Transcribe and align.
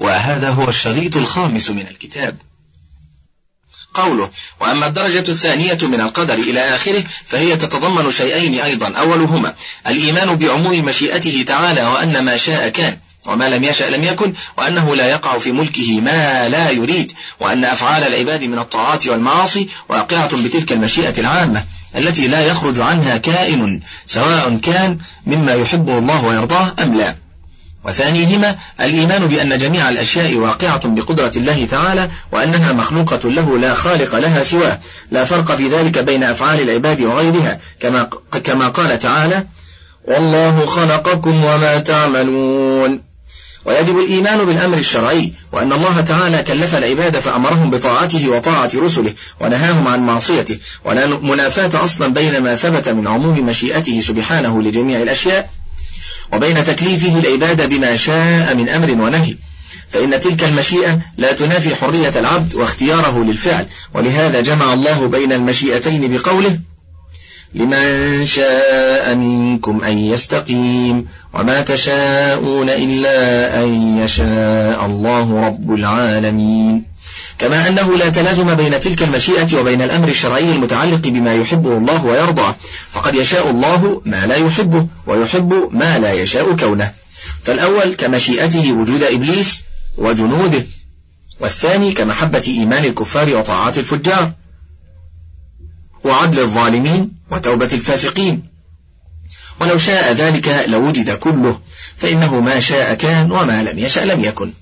وهذا 0.00 0.50
هو 0.50 0.68
الشريط 0.68 1.16
الخامس 1.16 1.70
من 1.70 1.86
الكتاب. 1.90 2.36
قوله 3.94 4.30
وأما 4.60 4.86
الدرجة 4.86 5.24
الثانية 5.30 5.78
من 5.82 6.00
القدر 6.00 6.34
إلى 6.34 6.60
آخره 6.60 7.04
فهي 7.26 7.56
تتضمن 7.56 8.10
شيئين 8.10 8.60
أيضا. 8.60 8.88
أولهما 8.98 9.54
الإيمان 9.86 10.36
بعموم 10.36 10.84
مشيئته 10.84 11.44
تعالى 11.46 11.84
وأن 11.84 12.24
ما 12.24 12.36
شاء 12.36 12.68
كان 12.68 12.98
وما 13.26 13.48
لم 13.48 13.64
يشأ 13.64 13.84
لم 13.84 14.04
يكن 14.04 14.34
وأنه 14.58 14.96
لا 14.96 15.10
يقع 15.10 15.38
في 15.38 15.52
ملكه 15.52 16.00
ما 16.00 16.48
لا 16.48 16.70
يريد 16.70 17.12
وأن 17.40 17.64
أفعال 17.64 18.02
العباد 18.04 18.44
من 18.44 18.58
الطاعات 18.58 19.06
والمعاصي 19.06 19.68
واقعة 19.88 20.42
بتلك 20.44 20.72
المشيئة 20.72 21.20
العامة 21.20 21.64
التي 21.96 22.28
لا 22.28 22.46
يخرج 22.46 22.80
عنها 22.80 23.16
كائن 23.16 23.80
سواء 24.06 24.56
كان 24.56 24.98
مما 25.26 25.54
يحبه 25.54 25.98
الله 25.98 26.24
ويرضاه 26.24 26.74
أم 26.78 26.94
لا. 26.94 27.16
وثانيهما 27.84 28.56
الإيمان 28.80 29.26
بأن 29.26 29.58
جميع 29.58 29.88
الأشياء 29.90 30.34
واقعة 30.34 30.88
بقدرة 30.88 31.32
الله 31.36 31.66
تعالى 31.70 32.08
وأنها 32.32 32.72
مخلوقة 32.72 33.30
له 33.30 33.58
لا 33.58 33.74
خالق 33.74 34.14
لها 34.14 34.42
سواه. 34.42 34.78
لا 35.10 35.24
فرق 35.24 35.54
في 35.54 35.68
ذلك 35.68 35.98
بين 35.98 36.24
أفعال 36.24 36.60
العباد 36.60 37.00
وغيرها 37.00 37.58
كما, 37.80 38.08
كما 38.44 38.68
قال 38.68 38.98
تعالى 38.98 39.46
والله 40.04 40.66
خلقكم 40.66 41.44
وما 41.44 41.78
تعملون 41.78 43.10
ويجب 43.64 43.98
الإيمان 43.98 44.44
بالأمر 44.44 44.78
الشرعي 44.78 45.32
وأن 45.52 45.72
الله 45.72 46.00
تعالى 46.00 46.42
كلف 46.42 46.74
العباد 46.74 47.18
فأمرهم 47.18 47.70
بطاعته 47.70 48.28
وطاعة 48.28 48.70
رسله 48.74 49.14
ونهاهم 49.40 49.88
عن 49.88 50.06
معصيته. 50.06 50.58
ولا 50.84 51.06
منافاة 51.06 51.84
أصلا 51.84 52.12
بين 52.12 52.42
ما 52.42 52.56
ثبت 52.56 52.88
من 52.88 53.06
عموم 53.06 53.46
مشيئته 53.46 54.00
سبحانه 54.00 54.62
لجميع 54.62 55.02
الأشياء. 55.02 55.50
وبين 56.32 56.64
تكليفه 56.64 57.18
العباد 57.18 57.68
بما 57.68 57.96
شاء 57.96 58.54
من 58.54 58.68
أمر 58.68 58.90
ونهي. 58.90 59.36
فإن 59.90 60.20
تلك 60.20 60.44
المشيئة 60.44 60.98
لا 61.16 61.32
تنافي 61.32 61.76
حرية 61.76 62.12
العبد 62.16 62.54
واختياره 62.54 63.24
للفعل. 63.24 63.66
ولهذا 63.94 64.40
جمع 64.40 64.72
الله 64.74 65.08
بين 65.08 65.32
المشيئتين 65.32 66.16
بقوله 66.16 66.58
لمن 67.54 68.26
شاء 68.26 69.14
منكم 69.14 69.84
أن 69.84 69.98
يستقيم 69.98 71.06
وما 71.34 71.60
تشاءون 71.60 72.68
إلا 72.70 73.64
أن 73.64 73.98
يشاء 73.98 74.86
الله 74.86 75.46
رب 75.46 75.74
العالمين. 75.74 76.89
كما 77.40 77.68
أنه 77.68 77.96
لا 77.96 78.08
تلازم 78.08 78.54
بين 78.54 78.80
تلك 78.80 79.02
المشيئة 79.02 79.58
وبين 79.60 79.82
الأمر 79.82 80.08
الشرعي 80.08 80.52
المتعلق 80.52 81.08
بما 81.08 81.34
يحبه 81.34 81.76
الله 81.76 82.04
ويرضى 82.04 82.54
فقد 82.92 83.14
يشاء 83.14 83.50
الله 83.50 84.02
ما 84.04 84.26
لا 84.26 84.36
يحبه 84.36 84.86
ويحب 85.06 85.68
ما 85.72 85.98
لا 85.98 86.12
يشاء 86.12 86.56
كونه. 86.56 86.92
فالأول 87.42 87.94
كمشيئته 87.94 88.72
وجود 88.72 89.02
إبليس 89.02 89.62
وجنوده. 89.98 90.66
والثاني 91.40 91.92
كمحبة 91.92 92.42
إيمان 92.48 92.84
الكفار 92.84 93.36
وطاعات 93.36 93.78
الفجار. 93.78 94.32
وعدل 96.04 96.40
الظالمين 96.40 97.12
وتوبة 97.30 97.68
الفاسقين. 97.72 98.42
ولو 99.60 99.78
شاء 99.78 100.12
ذلك 100.12 100.64
لوجد 100.68 101.10
كله. 101.10 101.60
فإنه 101.96 102.40
ما 102.40 102.60
شاء 102.60 102.94
كان 102.94 103.32
وما 103.32 103.62
لم 103.62 103.78
يشأ 103.78 104.00
لم 104.00 104.20
يكن. 104.20 104.52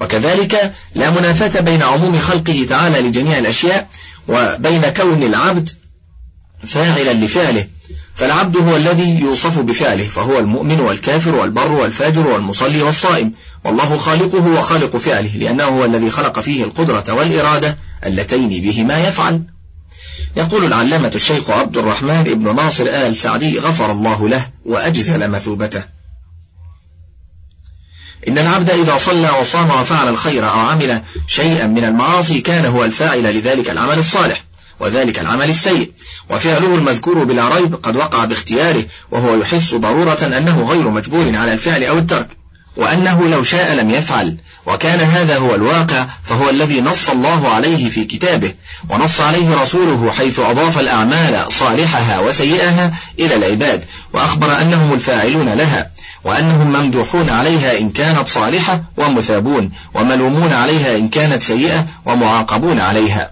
وكذلك 0.00 0.72
لا 0.94 1.10
منافاة 1.10 1.60
بين 1.60 1.82
عموم 1.82 2.20
خلقه 2.20 2.66
تعالى 2.68 3.00
لجميع 3.00 3.38
الأشياء 3.38 3.88
وبين 4.28 4.82
كون 4.82 5.22
العبد 5.22 5.70
فاعلا 6.66 7.12
لفعله. 7.12 7.66
فالعبد 8.14 8.56
هو 8.56 8.76
الذي 8.76 9.20
يوصف 9.20 9.58
بفعله 9.58 10.04
فهو 10.04 10.38
المؤمن 10.38 10.80
والكافر 10.80 11.34
والبر 11.34 11.72
والفاجر 11.72 12.26
والمصلي 12.26 12.82
والصائم. 12.82 13.32
والله 13.64 13.96
خالقه 13.96 14.46
وخالق 14.46 14.96
فعله 14.96 15.36
لأنه 15.36 15.64
هو 15.64 15.84
الذي 15.84 16.10
خلق 16.10 16.40
فيه 16.40 16.64
القدرة 16.64 17.04
والإرادة 17.12 17.76
اللتين 18.06 18.48
بهما 18.48 19.08
يفعل. 19.08 19.42
يقول 20.36 20.64
العلامة 20.64 21.12
الشيخ 21.14 21.50
عبد 21.50 21.76
الرحمن 21.76 22.22
بن 22.24 22.56
ناصر 22.56 22.84
آل 22.86 23.16
سعدي 23.16 23.58
غفر 23.58 23.92
الله 23.92 24.28
له 24.28 24.46
وأجزل 24.66 25.30
مثوبته. 25.30 25.99
إن 28.28 28.38
العبد 28.38 28.70
إذا 28.70 28.96
صلى 28.96 29.30
وصام 29.40 29.70
وفعل 29.70 30.08
الخير 30.08 30.50
أو 30.50 30.58
عمل 30.58 31.02
شيئا 31.26 31.66
من 31.66 31.84
المعاصي 31.84 32.40
كان 32.40 32.66
هو 32.66 32.84
الفاعل 32.84 33.36
لذلك 33.36 33.70
العمل 33.70 33.98
الصالح 33.98 34.44
وذلك 34.80 35.18
العمل 35.18 35.50
السيء. 35.50 35.90
وفعله 36.30 36.74
المذكور 36.74 37.24
بلا 37.24 37.48
ريب 37.48 37.74
قد 37.74 37.96
وقع 37.96 38.24
باختياره 38.24 38.84
وهو 39.10 39.36
يحس 39.36 39.74
ضرورة 39.74 40.18
أنه 40.38 40.64
غير 40.70 40.88
مجبور 40.88 41.36
على 41.36 41.52
الفعل 41.52 41.84
أو 41.84 41.98
الترك. 41.98 42.28
وأنه 42.76 43.28
لو 43.28 43.42
شاء 43.42 43.74
لم 43.74 43.90
يفعل. 43.90 44.36
وكان 44.66 45.00
هذا 45.00 45.38
هو 45.38 45.54
الواقع 45.54 46.06
فهو 46.24 46.50
الذي 46.50 46.80
نص 46.80 47.08
الله 47.08 47.48
عليه 47.48 47.90
في 47.90 48.04
كتابه. 48.04 48.54
ونص 48.90 49.20
عليه 49.20 49.62
رسوله 49.62 50.12
حيث 50.18 50.38
أضاف 50.38 50.78
الأعمال 50.78 51.52
صالحها 51.52 52.18
وسيئها 52.20 52.92
إلى 53.18 53.34
العباد. 53.34 53.84
وأخبر 54.12 54.60
أنهم 54.60 54.92
الفاعلون 54.92 55.48
لها. 55.48 55.90
وأنهم 56.24 56.72
ممدوحون 56.72 57.30
عليها 57.30 57.78
إن 57.78 57.90
كانت 57.90 58.28
صالحة 58.28 58.82
ومثابون 58.96 59.70
وملومون 59.94 60.52
عليها 60.52 60.96
إن 60.98 61.08
كانت 61.08 61.42
سيئة 61.42 61.86
ومعاقبون 62.06 62.80
عليها. 62.80 63.30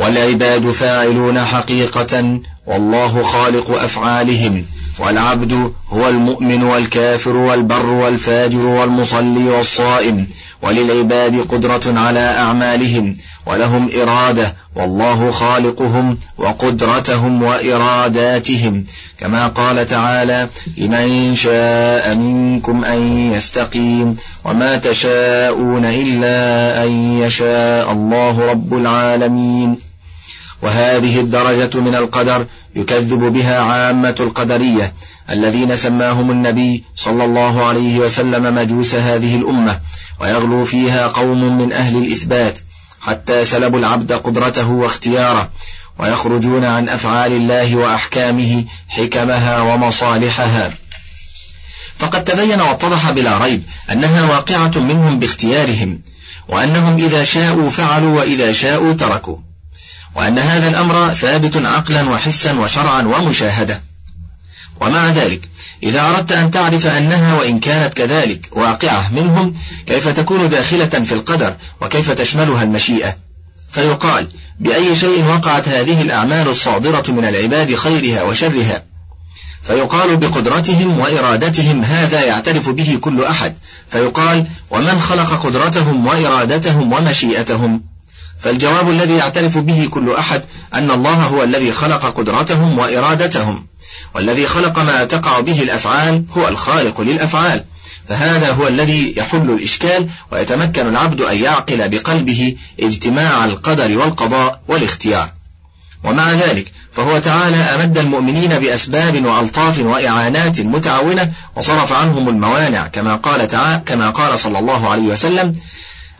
والعباد 0.00 0.70
فاعلون 0.70 1.44
حقيقة 1.44 2.40
والله 2.66 3.22
خالق 3.22 3.70
أفعالهم 3.70 4.64
والعبد 4.98 5.72
هو 5.88 6.08
المؤمن 6.08 6.62
والكافر 6.62 7.36
والبر 7.36 7.86
والفاجر 7.86 8.58
والمصلي 8.58 9.48
والصائم 9.48 10.26
وللعباد 10.62 11.40
قدرة 11.48 11.98
على 11.98 12.20
أعمالهم 12.20 13.16
ولهم 13.46 13.90
إرادة 14.02 14.54
والله 14.74 15.30
خالقهم 15.30 16.18
وقدرتهم 16.38 17.42
وإراداتهم. 17.42 18.84
كما 19.18 19.48
قال 19.48 19.86
تعالى 19.86 20.48
لمن 20.76 21.34
شاء 21.34 22.14
منكم 22.16 22.84
أن 22.84 23.32
يستقيم 23.32 24.16
وما 24.44 24.76
تشاءون 24.76 25.84
إلا 25.84 26.84
أن 26.84 27.20
يشاء 27.20 27.92
الله 27.92 28.50
رب 28.50 28.74
العالمين. 28.74 29.76
وهذه 30.62 31.20
الدرجة 31.20 31.80
من 31.80 31.94
القدر 31.94 32.46
يكذب 32.76 33.20
بها 33.20 33.60
عامة 33.60 34.14
القدرية 34.20 34.92
الذين 35.30 35.76
سماهم 35.76 36.30
النبي 36.30 36.84
صلى 36.94 37.24
الله 37.24 37.64
عليه 37.64 37.98
وسلم 37.98 38.54
مجوس 38.54 38.94
هذه 38.94 39.36
الأمة 39.36 39.80
ويغلو 40.20 40.64
فيها 40.64 41.06
قوم 41.06 41.58
من 41.58 41.72
أهل 41.72 41.96
الإثبات. 41.96 42.58
حتى 43.06 43.44
سلبوا 43.44 43.78
العبد 43.78 44.12
قدرته 44.12 44.68
واختياره 44.68 45.50
ويخرجون 45.98 46.64
عن 46.64 46.88
أفعال 46.88 47.32
الله 47.32 47.76
وأحكامه 47.76 48.64
حكمها 48.88 49.60
ومصالحها. 49.60 50.72
فقد 51.98 52.24
تبين 52.24 52.60
واتضح 52.60 53.10
بلا 53.10 53.38
ريب 53.38 53.62
أنها 53.92 54.22
واقعة 54.22 54.72
منهم 54.76 55.18
باختيارهم 55.18 56.00
وأنهم 56.48 56.96
إذا 56.96 57.24
شاءوا 57.24 57.70
فعلوا 57.70 58.18
وإذا 58.18 58.52
شاءوا 58.52 58.92
تركوا 58.92 59.36
وأن 60.14 60.38
هذا 60.38 60.68
الأمر 60.68 61.14
ثابت 61.14 61.56
عقلا 61.56 62.10
وحسا 62.10 62.58
وشرعا 62.58 63.02
ومشاهدة. 63.02 63.80
ومع 64.80 65.10
ذلك 65.10 65.48
إذا 65.82 66.00
أردت 66.00 66.32
أن 66.32 66.50
تعرف 66.50 66.86
أنها 66.86 67.34
وإن 67.34 67.58
كانت 67.58 67.94
كذلك 67.94 68.48
واقعة 68.52 69.12
منهم 69.12 69.54
كيف 69.86 70.08
تكون 70.08 70.48
داخلة 70.48 70.86
في 70.86 71.12
القدر 71.12 71.54
وكيف 71.80 72.10
تشملها 72.10 72.62
المشيئة؟ 72.62 73.16
فيقال 73.70 74.28
بأي 74.60 74.96
شيء 74.96 75.24
وقعت 75.24 75.68
هذه 75.68 76.02
الأعمال 76.02 76.48
الصادرة 76.48 77.04
من 77.08 77.24
العباد 77.24 77.74
خيرها 77.74 78.22
وشرها؟ 78.22 78.82
فيقال 79.62 80.16
بقدرتهم 80.16 81.00
وإرادتهم 81.00 81.82
هذا 81.82 82.24
يعترف 82.24 82.68
به 82.68 82.98
كل 83.00 83.24
أحد. 83.24 83.54
فيقال 83.90 84.46
ومن 84.70 85.00
خلق 85.00 85.46
قدرتهم 85.46 86.06
وإرادتهم 86.06 86.92
ومشيئتهم؟ 86.92 87.95
فالجواب 88.40 88.90
الذي 88.90 89.14
يعترف 89.14 89.58
به 89.58 89.88
كل 89.90 90.12
أحد 90.12 90.42
أن 90.74 90.90
الله 90.90 91.14
هو 91.24 91.42
الذي 91.42 91.72
خلق 91.72 92.06
قدرتهم 92.06 92.78
وإرادتهم 92.78 93.66
والذي 94.14 94.46
خلق 94.46 94.78
ما 94.78 95.04
تقع 95.04 95.40
به 95.40 95.62
الأفعال 95.62 96.24
هو 96.36 96.48
الخالق 96.48 97.00
للأفعال 97.00 97.64
فهذا 98.08 98.52
هو 98.52 98.68
الذي 98.68 99.14
يحل 99.16 99.50
الإشكال 99.50 100.08
ويتمكن 100.32 100.88
العبد 100.88 101.20
أن 101.20 101.42
يعقل 101.42 101.88
بقلبه 101.88 102.56
اجتماع 102.80 103.44
القدر 103.44 103.98
والقضاء 103.98 104.60
والاختيار. 104.68 105.30
ومع 106.04 106.32
ذلك 106.32 106.72
فهو 106.92 107.18
تعالى 107.18 107.56
أمد 107.56 107.98
المؤمنين 107.98 108.58
بأسباب 108.58 109.24
وألطاف 109.24 109.78
وإعانات 109.78 110.60
متعاونة 110.60 111.32
وصرف 111.56 111.92
عنهم 111.92 112.28
الموانع 112.28 112.86
كما 112.86 113.16
قال 113.16 113.46
كما 113.84 114.10
قال 114.10 114.38
صلى 114.38 114.58
الله 114.58 114.88
عليه 114.88 115.02
وسلم 115.02 115.56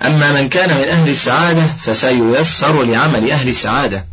أما 0.03 0.33
من 0.33 0.49
كان 0.49 0.69
من 0.69 0.85
أهل 0.85 1.09
السعادة 1.09 1.67
فسييسر 1.81 2.83
لعمل 2.83 3.31
أهل 3.31 3.49
السعادة. 3.49 4.05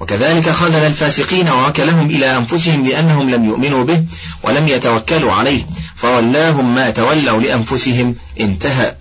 وكذلك 0.00 0.48
خذل 0.48 0.86
الفاسقين 0.86 1.48
ووكلهم 1.48 2.10
إلى 2.10 2.36
أنفسهم 2.36 2.86
لأنهم 2.86 3.30
لم 3.30 3.44
يؤمنوا 3.44 3.84
به 3.84 4.04
ولم 4.42 4.68
يتوكلوا 4.68 5.32
عليه 5.32 5.62
فولاهم 5.96 6.74
ما 6.74 6.90
تولوا 6.90 7.40
لأنفسهم 7.40 8.14
انتهى. 8.40 8.94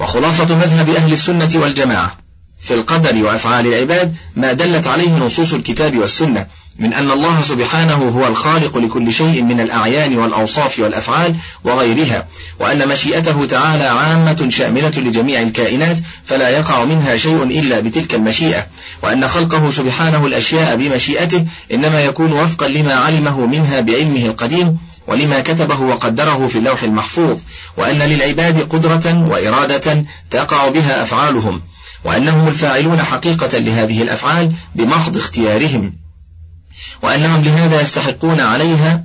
وخلاصة 0.00 0.56
مذهب 0.56 0.90
أهل 0.90 1.12
السنة 1.12 1.50
والجماعة. 1.54 2.18
في 2.60 2.74
القدر 2.74 3.24
وأفعال 3.24 3.66
العباد 3.66 4.16
ما 4.36 4.52
دلت 4.52 4.86
عليه 4.86 5.10
نصوص 5.10 5.52
الكتاب 5.52 5.98
والسنة 5.98 6.46
من 6.78 6.92
أن 6.92 7.10
الله 7.10 7.42
سبحانه 7.42 7.94
هو 7.94 8.26
الخالق 8.26 8.78
لكل 8.78 9.12
شيء 9.12 9.42
من 9.42 9.60
الأعيان 9.60 10.18
والأوصاف 10.18 10.78
والأفعال 10.78 11.34
وغيرها 11.64 12.26
وأن 12.60 12.88
مشيئته 12.88 13.46
تعالى 13.46 13.84
عامة 13.84 14.46
شاملة 14.50 14.92
لجميع 14.96 15.42
الكائنات 15.42 15.98
فلا 16.24 16.48
يقع 16.48 16.84
منها 16.84 17.16
شيء 17.16 17.42
إلا 17.42 17.80
بتلك 17.80 18.14
المشيئة 18.14 18.66
وأن 19.02 19.28
خلقه 19.28 19.70
سبحانه 19.70 20.26
الأشياء 20.26 20.76
بمشيئته 20.76 21.46
إنما 21.72 22.00
يكون 22.00 22.32
وفقا 22.32 22.68
لما 22.68 22.94
علمه 22.94 23.46
منها 23.46 23.80
بعلمه 23.80 24.24
القديم 24.26 24.78
ولما 25.06 25.40
كتبه 25.40 25.80
وقدره 25.80 26.46
في 26.46 26.58
اللوح 26.58 26.82
المحفوظ 26.82 27.38
وأن 27.76 27.98
للعباد 27.98 28.60
قدرة 28.60 29.28
وإرادة 29.28 30.04
تقع 30.30 30.68
بها 30.68 31.02
أفعالهم 31.02 31.60
وأنهم 32.04 32.48
الفاعلون 32.48 33.02
حقيقة 33.02 33.58
لهذه 33.58 34.02
الأفعال 34.02 34.52
بمحض 34.74 35.16
اختيارهم. 35.16 36.05
وأنهم 37.06 37.44
لهذا 37.44 37.80
يستحقون 37.80 38.40
عليها 38.40 39.04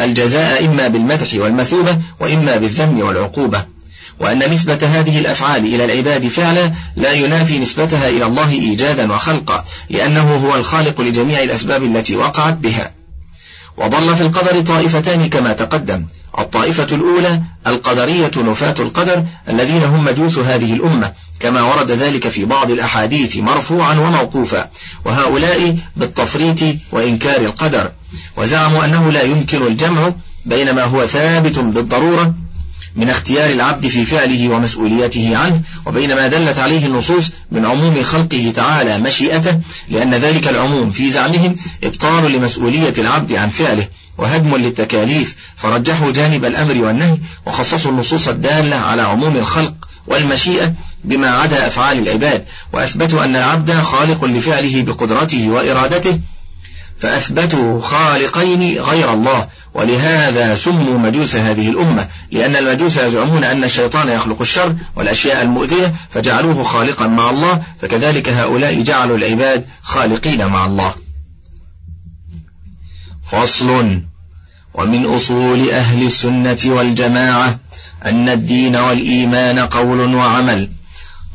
الجزاء 0.00 0.66
إما 0.66 0.88
بالمدح 0.88 1.34
والمثوبة 1.34 1.98
وإما 2.20 2.56
بالذم 2.56 3.00
والعقوبة. 3.00 3.64
وأن 4.20 4.52
نسبة 4.52 4.78
هذه 4.82 5.18
الأفعال 5.18 5.64
إلى 5.74 5.84
العباد 5.84 6.28
فعلا 6.28 6.72
لا 6.96 7.12
ينافي 7.12 7.58
نسبتها 7.58 8.08
إلى 8.08 8.26
الله 8.26 8.50
إيجادا 8.50 9.12
وخلقا 9.12 9.64
لأنه 9.90 10.34
هو 10.34 10.56
الخالق 10.56 11.00
لجميع 11.00 11.42
الأسباب 11.42 11.82
التي 11.82 12.16
وقعت 12.16 12.54
بها. 12.54 12.90
وضل 13.76 14.16
في 14.16 14.22
القدر 14.22 14.60
طائفتان 14.60 15.28
كما 15.28 15.52
تقدم. 15.52 16.06
الطائفة 16.38 16.86
الأولى 16.92 17.42
القدرية 17.66 18.30
نفاة 18.36 18.74
القدر 18.78 19.24
الذين 19.48 19.82
هم 19.82 20.04
مجوس 20.04 20.38
هذه 20.38 20.72
الأمة 20.72 21.12
كما 21.40 21.62
ورد 21.62 21.90
ذلك 21.90 22.28
في 22.28 22.44
بعض 22.44 22.70
الأحاديث 22.70 23.36
مرفوعا 23.36 23.94
وموقوفا. 23.94 24.68
وهؤلاء 25.04 25.76
بالتفريط 25.96 26.76
وإنكار 26.92 27.40
القدر. 27.40 27.90
وزعموا 28.36 28.84
أنه 28.84 29.12
لا 29.12 29.22
يمكن 29.22 29.66
الجمع 29.66 30.12
بين 30.46 30.74
ما 30.74 30.82
هو 30.82 31.06
ثابت 31.06 31.58
بالضرورة 31.58 32.34
من 32.96 33.10
اختيار 33.10 33.50
العبد 33.50 33.86
في 33.86 34.04
فعله 34.04 34.48
ومسؤوليته 34.48 35.36
عنه 35.36 35.60
وبين 35.86 36.14
ما 36.14 36.26
دلت 36.26 36.58
عليه 36.58 36.86
النصوص 36.86 37.30
من 37.50 37.64
عموم 37.64 38.02
خلقه 38.02 38.52
تعالى 38.56 38.98
مشيئته 38.98 39.60
لأن 39.88 40.14
ذلك 40.14 40.48
العموم 40.48 40.90
في 40.90 41.10
زعمهم 41.10 41.54
إبطال 41.84 42.32
لمسؤولية 42.32 42.94
العبد 42.98 43.32
عن 43.32 43.48
فعله 43.48 43.88
وهدم 44.18 44.56
للتكاليف 44.56 45.36
فرجحوا 45.56 46.12
جانب 46.12 46.44
الأمر 46.44 46.84
والنهي 46.84 47.18
وخصصوا 47.46 47.90
النصوص 47.90 48.28
الدالة 48.28 48.76
على 48.76 49.02
عموم 49.02 49.36
الخلق 49.36 49.74
والمشيئة 50.06 50.74
بما 51.04 51.30
عدا 51.30 51.66
أفعال 51.66 51.98
العباد 51.98 52.44
وأثبتوا 52.72 53.24
أن 53.24 53.36
العبد 53.36 53.72
خالق 53.72 54.24
لفعله 54.24 54.82
بقدرته 54.82 55.48
وإرادته 55.48 56.18
فأثبتوا 57.02 57.80
خالقين 57.80 58.78
غير 58.80 59.12
الله 59.12 59.48
ولهذا 59.74 60.54
سموا 60.54 60.98
مجوس 60.98 61.36
هذه 61.36 61.68
الأمة 61.68 62.08
لأن 62.30 62.56
المجوس 62.56 62.96
يزعمون 62.96 63.44
أن 63.44 63.64
الشيطان 63.64 64.08
يخلق 64.08 64.40
الشر 64.40 64.76
والأشياء 64.96 65.42
المؤذية 65.42 65.94
فجعلوه 66.10 66.62
خالقا 66.62 67.06
مع 67.06 67.30
الله 67.30 67.62
فكذلك 67.80 68.28
هؤلاء 68.28 68.82
جعلوا 68.82 69.16
العباد 69.16 69.64
خالقين 69.82 70.46
مع 70.46 70.66
الله. 70.66 70.94
فصل 73.30 74.02
ومن 74.74 75.04
أصول 75.04 75.70
أهل 75.70 76.06
السنة 76.06 76.58
والجماعة 76.66 77.58
أن 78.04 78.28
الدين 78.28 78.76
والإيمان 78.76 79.58
قول 79.58 80.14
وعمل 80.14 80.68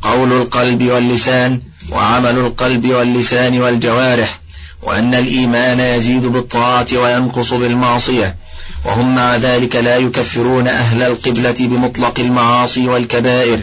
قول 0.02 0.32
القلب 0.32 0.82
واللسان 0.82 1.60
وعمل 1.90 2.38
القلب 2.38 2.86
واللسان 2.86 3.60
والجوارح. 3.60 4.40
وأن 4.82 5.14
الإيمان 5.14 5.80
يزيد 5.80 6.22
بالطاعة 6.22 6.86
وينقص 6.92 7.54
بالمعصية. 7.54 8.36
وهم 8.84 9.14
مع 9.14 9.36
ذلك 9.36 9.76
لا 9.76 9.96
يكفرون 9.96 10.68
أهل 10.68 11.02
القبلة 11.02 11.54
بمطلق 11.60 12.20
المعاصي 12.20 12.88
والكبائر 12.88 13.60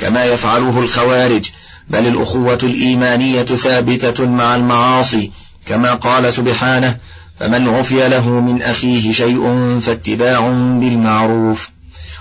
كما 0.00 0.24
يفعله 0.24 0.78
الخوارج 0.78 1.50
بل 1.90 2.06
الأخوة 2.06 2.58
الإيمانية 2.62 3.42
ثابتة 3.42 4.26
مع 4.26 4.56
المعاصي 4.56 5.30
كما 5.66 5.94
قال 5.94 6.32
سبحانه 6.32 6.96
فمن 7.40 7.68
عفي 7.68 8.08
له 8.08 8.28
من 8.30 8.62
أخيه 8.62 9.12
شيء 9.12 9.78
فاتباع 9.80 10.40
بالمعروف 10.50 11.70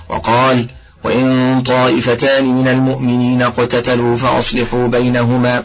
وقال 0.09 0.67
وإن 1.03 1.61
طائفتان 1.65 2.45
من 2.45 2.67
المؤمنين 2.67 3.41
اقتتلوا 3.41 4.17
فأصلحوا 4.17 4.87
بينهما 4.87 5.63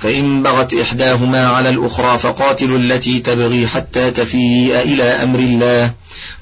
فإن 0.00 0.42
بغت 0.42 0.74
إحداهما 0.74 1.46
على 1.46 1.68
الأخرى 1.68 2.18
فقاتلوا 2.18 2.78
التي 2.78 3.18
تبغي 3.18 3.66
حتى 3.66 4.10
تفيء 4.10 4.80
إلى 4.80 5.02
أمر 5.02 5.38
الله. 5.38 5.90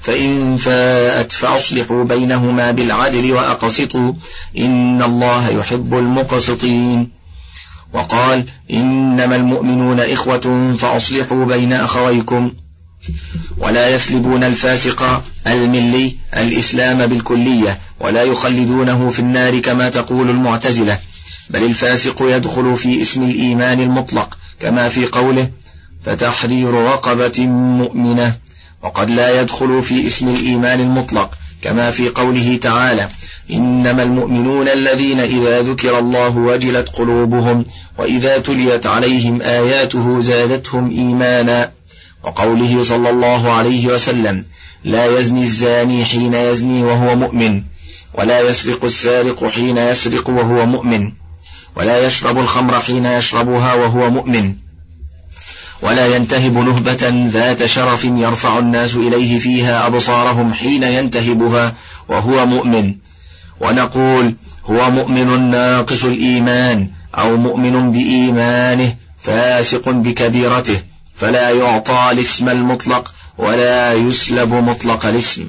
فإن 0.01 0.57
فاءت 0.57 1.31
فأصلحوا 1.31 2.03
بينهما 2.03 2.71
بالعدل 2.71 3.31
وأقسطوا. 3.31 4.13
إن 4.57 5.03
الله 5.03 5.49
يحب 5.49 5.93
المقسطين. 5.93 7.09
وقال 7.93 8.45
إنما 8.71 9.35
المؤمنون 9.35 9.99
إخوة 9.99 10.75
فأصلحوا 10.79 11.45
بين 11.45 11.73
أخويكم. 11.73 12.51
ولا 13.57 13.89
يسلبون 13.89 14.43
الفاسق 14.43 15.23
الملي 15.47 16.15
الإسلام 16.37 17.07
بالكلية 17.07 17.79
ولا 17.99 18.23
يخلدونه 18.23 19.09
في 19.09 19.19
النار 19.19 19.59
كما 19.59 19.89
تقول 19.89 20.29
المعتزلة. 20.29 20.99
بل 21.49 21.63
الفاسق 21.63 22.15
يدخل 22.21 22.75
في 22.75 23.01
اسم 23.01 23.23
الإيمان 23.23 23.79
المطلق 23.79 24.37
كما 24.59 24.89
في 24.89 25.05
قوله 25.05 25.49
فتحرير 26.05 26.73
رقبة 26.73 27.47
مؤمنة 27.47 28.35
وقد 28.83 29.11
لا 29.11 29.41
يدخل 29.41 29.81
في 29.81 30.07
اسم 30.07 30.27
الإيمان 30.27 30.79
المطلق 30.79 31.31
كما 31.61 31.91
في 31.91 32.09
قوله 32.09 32.59
تعالى 32.61 33.07
إنما 33.51 34.03
المؤمنون 34.03 34.67
الذين 34.67 35.19
إذا 35.19 35.61
ذكر 35.61 35.99
الله 35.99 36.37
وجلت 36.37 36.89
قلوبهم 36.89 37.65
وإذا 37.97 38.37
تليت 38.37 38.87
عليهم 38.87 39.41
آياته 39.41 40.19
زادتهم 40.19 40.89
إيمانا 40.91 41.71
وقوله 42.23 42.83
صلى 42.83 43.09
الله 43.09 43.51
عليه 43.51 43.87
وسلم 43.87 44.45
لا 44.83 45.19
يزني 45.19 45.43
الزاني 45.43 46.05
حين 46.05 46.33
يزني 46.33 46.83
وهو 46.83 47.15
مؤمن 47.15 47.63
ولا 48.13 48.39
يسرق 48.39 48.85
السارق 48.85 49.45
حين 49.45 49.77
يسرق 49.77 50.29
وهو 50.29 50.65
مؤمن 50.65 51.11
ولا 51.75 52.05
يشرب 52.05 52.39
الخمر 52.39 52.79
حين 52.79 53.05
يشربها 53.05 53.73
وهو 53.73 54.09
مؤمن. 54.09 54.55
ولا 55.81 56.15
ينتهب 56.15 56.57
نهبة 56.57 57.27
ذات 57.27 57.65
شرف 57.65 58.03
يرفع 58.03 58.59
الناس 58.59 58.95
إليه 58.95 59.39
فيها 59.39 59.87
أبصارهم 59.87 60.53
حين 60.53 60.83
ينتهبها 60.83 61.73
وهو 62.07 62.45
مؤمن. 62.45 62.95
ونقول 63.61 64.35
هو 64.65 64.91
مؤمن 64.91 65.49
ناقص 65.51 66.03
الإيمان 66.03 66.89
أو 67.17 67.37
مؤمن 67.37 67.91
بإيمانه 67.91 68.95
فاسق 69.21 69.89
بكبيرته 69.89 70.79
فلا 71.15 71.49
يعطى 71.49 72.09
الاسم 72.11 72.49
المطلق 72.49 73.13
ولا 73.37 73.93
يسلب 73.93 74.53
مطلق 74.53 75.05
الاسم. 75.05 75.45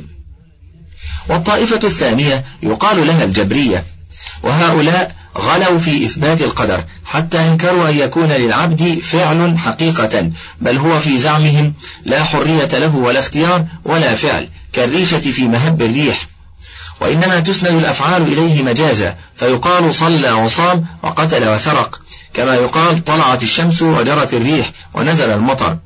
والطائفة 1.28 1.80
الثانية 1.84 2.44
يقال 2.62 3.06
لها 3.06 3.24
الجبرية 3.24 3.84
وهؤلاء 4.42 5.19
غلوا 5.38 5.78
في 5.78 6.04
إثبات 6.04 6.42
القدر 6.42 6.84
حتى 7.04 7.38
أنكروا 7.38 7.88
أن 7.88 7.98
يكون 7.98 8.28
للعبد 8.28 8.98
فعل 9.02 9.58
حقيقة 9.58 10.30
بل 10.60 10.76
هو 10.78 11.00
في 11.00 11.18
زعمهم 11.18 11.74
لا 12.04 12.24
حرية 12.24 12.78
له 12.78 12.96
ولا 12.96 13.20
اختيار 13.20 13.64
ولا 13.84 14.14
فعل 14.14 14.48
كالريشة 14.72 15.20
في 15.20 15.48
مهب 15.48 15.82
الريح. 15.82 16.26
وإنما 17.00 17.40
تسند 17.40 17.74
الأفعال 17.74 18.22
إليه 18.22 18.62
مجازا 18.62 19.16
فيقال 19.36 19.94
صلى 19.94 20.32
وصام 20.32 20.86
وقتل 21.02 21.48
وسرق 21.48 22.00
كما 22.34 22.54
يقال 22.54 23.04
طلعت 23.04 23.42
الشمس 23.42 23.82
وجرت 23.82 24.34
الريح 24.34 24.70
ونزل 24.94 25.30
المطر. 25.30 25.78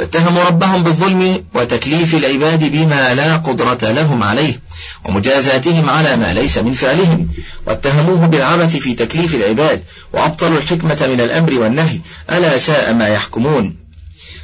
فاتهموا 0.00 0.44
ربهم 0.44 0.82
بالظلم 0.82 1.44
وتكليف 1.54 2.14
العباد 2.14 2.72
بما 2.72 3.14
لا 3.14 3.36
قدرة 3.36 3.90
لهم 3.90 4.22
عليه 4.22 4.60
ومجازاتهم 5.04 5.90
على 5.90 6.16
ما 6.16 6.34
ليس 6.34 6.58
من 6.58 6.72
فعلهم 6.72 7.28
واتهموه 7.66 8.26
بالعبث 8.26 8.76
في 8.76 8.94
تكليف 8.94 9.34
العباد 9.34 9.82
وأبطلوا 10.12 10.58
الحكمة 10.58 11.06
من 11.12 11.20
الأمر 11.20 11.54
والنهي 11.54 12.00
ألا 12.30 12.58
ساء 12.58 12.94
ما 12.94 13.08
يحكمون. 13.08 13.76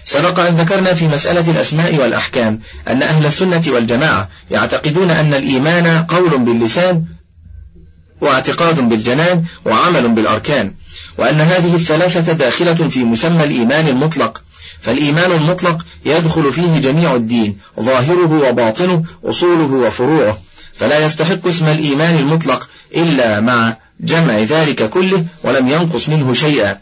سبق 0.04 0.40
أن 0.40 0.56
ذكرنا 0.56 0.94
في 0.94 1.08
مسألة 1.08 1.50
الأسماء 1.50 1.94
والأحكام 1.94 2.60
أن 2.88 3.02
أهل 3.02 3.26
السنة 3.26 3.62
والجماعة 3.68 4.28
يعتقدون 4.50 5.10
أن 5.10 5.34
الإيمان 5.34 6.04
قول 6.04 6.38
باللسان 6.38 7.04
واعتقاد 8.20 8.88
بالجنان 8.88 9.44
وعمل 9.64 10.08
بالأركان 10.08 10.74
وأن 11.18 11.40
هذه 11.40 11.74
الثلاثة 11.74 12.32
داخلة 12.32 12.88
في 12.88 13.04
مسمى 13.04 13.44
الإيمان 13.44 13.88
المطلق. 13.88 14.45
فالإيمان 14.80 15.32
المطلق 15.32 15.86
يدخل 16.04 16.52
فيه 16.52 16.78
جميع 16.78 17.14
الدين 17.14 17.58
ظاهره 17.80 18.48
وباطنه 18.48 19.04
أصوله 19.24 19.72
وفروعه. 19.86 20.38
فلا 20.74 21.04
يستحق 21.04 21.46
اسم 21.46 21.66
الإيمان 21.66 22.18
المطلق 22.18 22.68
إلا 22.96 23.40
مع 23.40 23.76
جمع 24.00 24.38
ذلك 24.38 24.90
كله 24.90 25.24
ولم 25.44 25.68
ينقص 25.68 26.08
منه 26.08 26.32
شيئا. 26.32 26.78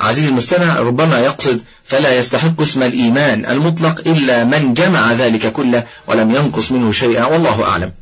عزيزي 0.00 0.28
المستمع 0.28 0.78
ربما 0.78 1.18
يقصد 1.18 1.60
فلا 1.84 2.18
يستحق 2.18 2.60
اسم 2.60 2.82
الإيمان 2.82 3.46
المطلق 3.46 4.00
إلا 4.06 4.44
من 4.44 4.74
جمع 4.74 5.12
ذلك 5.12 5.52
كله 5.52 5.84
ولم 6.06 6.30
ينقص 6.30 6.72
منه 6.72 6.92
شيئا 6.92 7.24
والله 7.24 7.64
أعلم. 7.64 7.92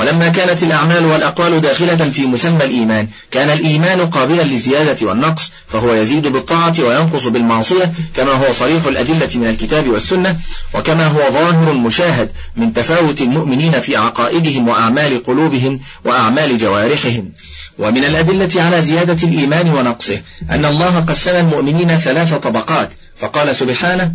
ولما 0.00 0.28
كانت 0.28 0.62
الأعمال 0.62 1.04
والأقوال 1.04 1.60
داخلة 1.60 1.96
في 1.96 2.26
مسمى 2.26 2.64
الإيمان 2.64 3.08
كان 3.30 3.50
الإيمان 3.50 4.06
قابلا 4.06 4.42
للزيادة 4.42 5.06
والنقص 5.06 5.52
فهو 5.66 5.94
يزيد 5.94 6.26
بالطاعة 6.26 6.74
وينقص 6.78 7.26
بالمعصية 7.26 7.92
كما 8.16 8.32
هو 8.32 8.52
صريح 8.52 8.86
الأدلة 8.86 9.28
من 9.34 9.46
الكتاب 9.46 9.88
والسنة 9.88 10.36
وكما 10.74 11.06
هو 11.06 11.30
ظاهر 11.30 11.72
مشاهد 11.72 12.30
من 12.56 12.72
تفاوت 12.72 13.20
المؤمنين 13.20 13.80
في 13.80 13.96
عقائدهم 13.96 14.68
وأعمال 14.68 15.24
قلوبهم 15.24 15.80
وأعمال 16.04 16.58
جوارحهم. 16.58 17.32
ومن 17.78 18.04
الأدلة 18.04 18.62
على 18.62 18.82
زيادة 18.82 19.28
الإيمان 19.28 19.70
ونقصه 19.70 20.20
أن 20.50 20.64
الله 20.64 21.00
قسم 21.00 21.36
المؤمنين 21.36 21.98
ثلاث 21.98 22.34
طبقات 22.34 22.90
فقال 23.16 23.56
سبحانه 23.56 24.12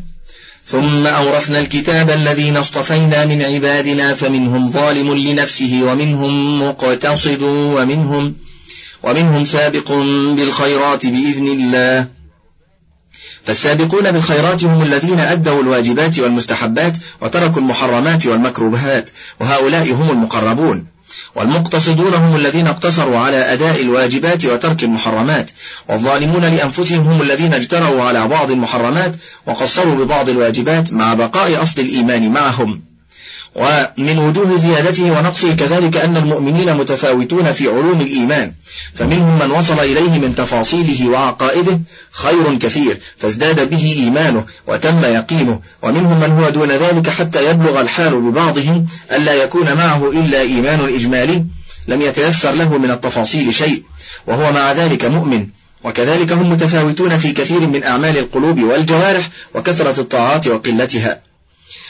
ثم 0.67 1.07
أورثنا 1.07 1.59
الكتاب 1.59 2.09
الذين 2.09 2.57
اصطفينا 2.57 3.25
من 3.25 3.41
عبادنا 3.41 4.13
فمنهم 4.13 4.71
ظالم 4.71 5.13
لنفسه 5.13 5.81
ومنهم 5.83 6.61
مقتصد 6.61 7.41
ومنهم 7.41 8.35
ومنهم 9.03 9.45
سابق 9.45 9.91
بالخيرات 10.37 11.05
بإذن 11.05 11.47
الله. 11.47 12.07
فالسابقون 13.43 14.11
بالخيرات 14.11 14.63
هم 14.63 14.81
الذين 14.83 15.19
أدوا 15.19 15.61
الواجبات 15.61 16.19
والمستحبات 16.19 16.97
وتركوا 17.21 17.61
المحرمات 17.61 18.25
والمكروهات 18.25 19.09
وهؤلاء 19.39 19.91
هم 19.91 20.11
المقربون. 20.11 20.94
والمقتصدون 21.35 22.13
هم 22.13 22.35
الذين 22.35 22.67
اقتصروا 22.67 23.19
على 23.19 23.53
أداء 23.53 23.81
الواجبات 23.81 24.45
وترك 24.45 24.83
المحرمات 24.83 25.51
والظالمون 25.89 26.41
لأنفسهم 26.41 27.07
هم 27.07 27.21
الذين 27.21 27.53
اجتروا 27.53 28.03
على 28.03 28.27
بعض 28.27 28.51
المحرمات 28.51 29.15
وقصروا 29.45 30.05
ببعض 30.05 30.29
الواجبات 30.29 30.93
مع 30.93 31.13
بقاء 31.13 31.63
أصل 31.63 31.81
الإيمان 31.81 32.31
معهم. 32.31 32.94
ومن 33.55 34.19
وجوه 34.19 34.55
زيادته 34.55 35.11
ونقصه 35.11 35.53
كذلك 35.53 35.97
أن 35.97 36.17
المؤمنين 36.17 36.73
متفاوتون 36.77 37.53
في 37.53 37.67
علوم 37.67 38.01
الإيمان 38.01 38.53
فمنهم 38.95 39.39
من 39.39 39.51
وصل 39.51 39.79
إليه 39.79 40.19
من 40.19 40.35
تفاصيله 40.35 41.09
وعقائده 41.09 41.81
خير 42.11 42.57
كثير 42.57 42.97
فازداد 43.17 43.69
به 43.69 43.95
إيمانه 43.97 44.45
وتم 44.67 45.03
يقينه 45.03 45.59
ومنهم 45.81 46.19
من 46.19 46.31
هو 46.31 46.49
دون 46.49 46.71
ذلك 46.71 47.09
حتى 47.09 47.49
يبلغ 47.49 47.81
الحال 47.81 48.21
ببعضهم 48.21 48.85
ألا 49.11 49.33
يكون 49.33 49.73
معه 49.73 50.09
إلا 50.09 50.41
إيمان 50.41 50.79
إجمالي 50.95 51.45
لم 51.87 52.01
يتيسر 52.01 52.51
له 52.51 52.77
من 52.77 52.91
التفاصيل 52.91 53.53
شيء 53.53 53.83
وهو 54.27 54.51
مع 54.51 54.71
ذلك 54.71 55.05
مؤمن 55.05 55.47
وكذلك 55.83 56.31
هم 56.31 56.49
متفاوتون 56.49 57.17
في 57.17 57.31
كثير 57.31 57.59
من 57.59 57.83
أعمال 57.83 58.17
القلوب 58.17 58.59
والجوارح 58.63 59.29
وكثرة 59.53 60.01
الطاعات 60.01 60.47
وقلتها. 60.47 61.21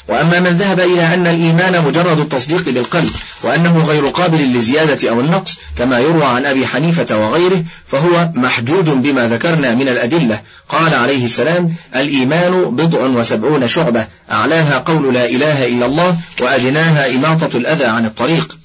وأما 0.08 0.40
من 0.40 0.58
ذهب 0.58 0.80
إلى 0.80 1.14
أن 1.14 1.28
الإيمان 1.28 1.84
مجرد 1.84 2.20
التصديق 2.20 2.70
بالقلب 2.70 3.10
وأنه 3.44 3.86
غير 3.86 4.08
قابل 4.08 4.38
للزيادة 4.38 5.10
أو 5.10 5.20
النقص 5.20 5.58
كما 5.78 6.00
يروى 6.00 6.26
عن 6.26 6.46
أبي 6.46 6.68
حنيفة 6.68 7.18
وغيره 7.18 7.64
فهو 7.88 8.30
محجوج 8.36 8.90
بما 8.90 9.28
ذكرنا 9.28 9.76
من 9.76 9.90
الأدلة. 9.90 10.42
قال 10.70 10.94
عليه 10.94 11.26
السلام 11.26 11.76
الإيمان 11.96 12.52
بضع 12.76 13.00
وسبعون 13.00 13.68
شعبة 13.68 14.08
أعلاها 14.32 14.78
قول 14.78 15.14
لا 15.14 15.26
إله 15.26 15.68
إلا 15.68 15.86
الله 15.86 16.18
وأدناها 16.42 17.16
إماطة 17.16 17.58
الأذى 17.58 17.86
عن 17.86 18.06
الطريق. 18.06 18.58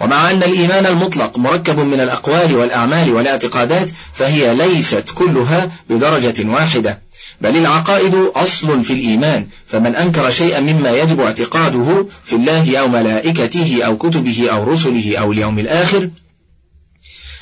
ومع 0.00 0.30
أن 0.30 0.42
الإيمان 0.42 0.86
المطلق 0.86 1.38
مركب 1.38 1.78
من 1.78 2.00
الأقوال 2.00 2.56
والأعمال 2.56 3.14
والاعتقادات 3.14 3.90
فهي 4.14 4.54
ليست 4.54 5.04
كلها 5.14 5.70
بدرجة 5.90 6.48
واحدة. 6.48 7.07
بل 7.40 7.56
العقائد 7.56 8.14
أصل 8.36 8.84
في 8.84 8.92
الإيمان 8.92 9.46
فمن 9.66 9.96
أنكر 9.96 10.30
شيئا 10.30 10.60
مما 10.60 10.90
يجب 10.90 11.20
اعتقاده 11.20 12.06
في 12.24 12.32
الله 12.32 12.76
أو 12.76 12.88
ملائكته 12.88 13.84
أو 13.86 13.96
كتبه 13.98 14.48
أو 14.50 14.64
رسله 14.64 15.16
أو 15.18 15.32
اليوم 15.32 15.58
الآخر 15.58 16.10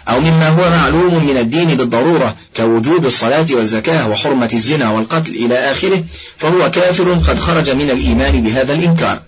أو 0.09 0.21
مما 0.21 0.49
هو 0.49 0.71
معلوم 0.71 1.25
من 1.29 1.37
الدين 1.37 1.75
بالضرورة 1.75 2.37
كوجوب 2.57 3.07
الصلاة 3.07 3.47
والزكاة 3.51 4.09
وحرمة 4.09 4.51
الزنا 4.53 4.91
والقتل 4.91 5.35
إلى 5.35 5.55
آخره 5.59 6.05
فهو 6.37 6.71
كافر 6.71 7.13
قد 7.13 7.39
خرج 7.39 7.71
من 7.71 7.91
الإيمان 7.91 8.43
بهذا 8.43 8.73
الإنكار. 8.73 9.21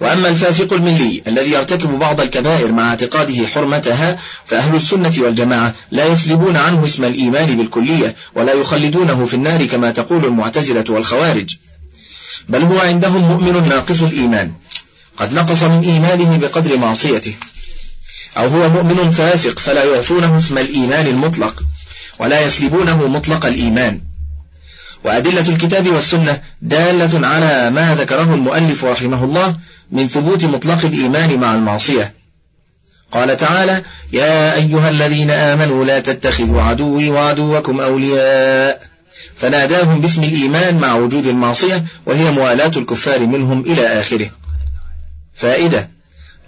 وأما 0.00 0.28
الفاسق 0.28 0.72
الملي 0.72 1.22
الذي 1.26 1.50
يرتكب 1.50 1.98
بعض 1.98 2.20
الكبائر 2.20 2.72
مع 2.72 2.90
اعتقاده 2.90 3.46
حرمتها 3.46 4.18
فأهل 4.46 4.76
السنة 4.76 5.12
والجماعة 5.18 5.74
لا 5.90 6.06
يسلبون 6.06 6.56
عنه 6.56 6.84
اسم 6.84 7.04
الإيمان 7.04 7.56
بالكلية 7.56 8.14
ولا 8.34 8.52
يخلدونه 8.52 9.24
في 9.24 9.34
النار 9.34 9.66
كما 9.66 9.90
تقول 9.90 10.24
المعتزلة 10.24 10.84
والخوارج. 10.88 11.56
بل 12.48 12.62
هو 12.62 12.78
عندهم 12.78 13.22
مؤمن 13.22 13.68
ناقص 13.68 14.02
الإيمان. 14.02 14.52
قد 15.16 15.32
نقص 15.32 15.62
من 15.62 15.80
إيمانه 15.84 16.36
بقدر 16.36 16.76
معصيته. 16.76 17.34
أو 18.36 18.48
هو 18.48 18.68
مؤمن 18.68 19.10
فاسق 19.10 19.58
فلا 19.58 19.84
يعطونه 19.84 20.36
اسم 20.36 20.58
الإيمان 20.58 21.06
المطلق 21.06 21.62
ولا 22.18 22.40
يسلبونه 22.40 23.08
مطلق 23.08 23.46
الإيمان. 23.46 24.00
وأدلة 25.04 25.48
الكتاب 25.48 25.88
والسنة 25.88 26.40
دالة 26.62 27.26
على 27.26 27.70
ما 27.70 27.94
ذكره 27.94 28.34
المؤلف 28.34 28.84
رحمه 28.84 29.24
الله 29.24 29.56
من 29.92 30.08
ثبوت 30.08 30.44
مطلق 30.44 30.84
الإيمان 30.84 31.40
مع 31.40 31.54
المعصية. 31.54 32.14
قال 33.12 33.36
تعالى 33.36 33.82
يا 34.12 34.54
أيها 34.54 34.90
الذين 34.90 35.30
آمنوا 35.30 35.84
لا 35.84 36.00
تتخذوا 36.00 36.62
عدوي 36.62 37.10
وعدوكم 37.10 37.80
أولياء. 37.80 38.82
فناداهم 39.36 40.00
باسم 40.00 40.24
الإيمان 40.24 40.78
مع 40.78 40.94
وجود 40.94 41.26
المعصية 41.26 41.84
وهي 42.06 42.30
موالاة 42.30 42.72
الكفار 42.76 43.26
منهم 43.26 43.60
إلى 43.60 43.86
آخره. 43.86 44.30
فائدة 45.34 45.93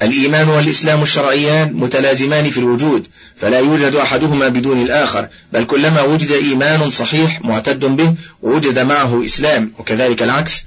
الإيمان 0.03 0.49
والإسلام 0.49 1.03
الشرعيان 1.03 1.73
متلازمان 1.73 2.51
في 2.51 2.59
الوجود 2.59 3.07
فلا 3.37 3.59
يوجد 3.59 3.95
أحدهما 3.95 4.49
بدون 4.49 4.83
الآخر 4.83 5.29
بل 5.53 5.65
كلما 5.65 6.03
وجد 6.03 6.33
إيمان 6.33 6.91
صحيح 6.91 7.45
معتد 7.45 7.85
به 7.85 8.15
وجد 8.43 8.79
معه 8.79 9.25
إسلام 9.25 9.73
وكذلك 9.79 10.23
العكس. 10.23 10.65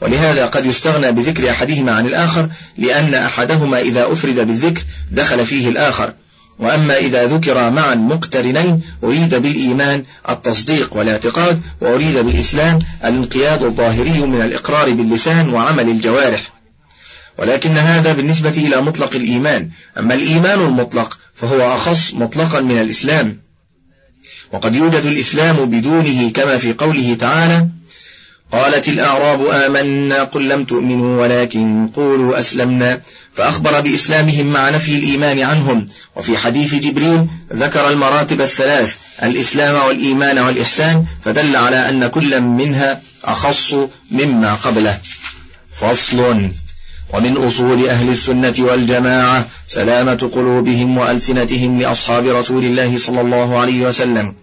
ولهذا 0.00 0.46
قد 0.46 0.66
يستغنى 0.66 1.12
بذكر 1.12 1.50
أحدهما 1.50 1.92
عن 1.92 2.06
الآخر 2.06 2.48
لأن 2.78 3.14
أحدهما 3.14 3.80
إذا 3.80 4.12
أفرد 4.12 4.34
بالذكر 4.34 4.82
دخل 5.10 5.46
فيه 5.46 5.68
الآخر. 5.68 6.12
وأما 6.58 6.96
إذا 6.96 7.26
ذكر 7.26 7.70
معا 7.70 7.94
مقترنين 7.94 8.80
أريد 9.04 9.34
بالإيمان 9.34 10.04
التصديق 10.28 10.96
والاعتقاد 10.96 11.62
وأريد 11.80 12.18
بالإسلام 12.18 12.78
الانقياد 13.04 13.62
الظاهري 13.62 14.26
من 14.26 14.42
الإقرار 14.42 14.90
باللسان 14.90 15.54
وعمل 15.54 15.88
الجوارح. 15.88 16.51
ولكن 17.42 17.76
هذا 17.76 18.12
بالنسبة 18.12 18.50
إلى 18.50 18.82
مطلق 18.82 19.14
الإيمان. 19.14 19.70
أما 19.98 20.14
الإيمان 20.14 20.60
المطلق 20.60 21.18
فهو 21.34 21.74
أخص 21.74 22.14
مطلقا 22.14 22.60
من 22.60 22.80
الإسلام. 22.80 23.38
وقد 24.52 24.74
يوجد 24.74 25.06
الإسلام 25.06 25.56
بدونه 25.64 26.30
كما 26.30 26.58
في 26.58 26.72
قوله 26.72 27.16
تعالى 27.20 27.68
قالت 28.52 28.88
الأعراب 28.88 29.46
آمنا 29.46 30.22
قل 30.22 30.48
لم 30.48 30.64
تؤمنوا 30.64 31.22
ولكن 31.22 31.88
قولوا 31.96 32.38
أسلمنا. 32.38 33.00
فأخبر 33.34 33.80
بإسلامهم 33.80 34.46
مع 34.46 34.70
نفي 34.70 34.98
الإيمان 34.98 35.38
عنهم. 35.38 35.86
وفي 36.16 36.38
حديث 36.38 36.74
جبريل 36.74 37.26
ذكر 37.52 37.90
المراتب 37.90 38.40
الثلاث 38.40 38.96
الإسلام 39.22 39.86
والإيمان 39.86 40.38
والإحسان. 40.38 41.04
فدل 41.24 41.56
على 41.56 41.88
أن 41.88 42.06
كل 42.06 42.40
منها 42.40 43.02
أخص 43.24 43.74
مما 44.10 44.54
قبله. 44.54 44.98
فصل. 45.74 46.50
ومن 47.14 47.36
أصول 47.36 47.86
أهل 47.86 48.08
السنة 48.08 48.54
والجماعة 48.58 49.46
سلامة 49.66 50.30
قلوبهم 50.34 50.98
وألسنتهم 50.98 51.80
لأصحاب 51.80 52.26
رسول 52.26 52.64
الله 52.64 52.98
صلى 52.98 53.20
الله 53.20 53.58
عليه 53.58 53.86
وسلم 53.86 54.34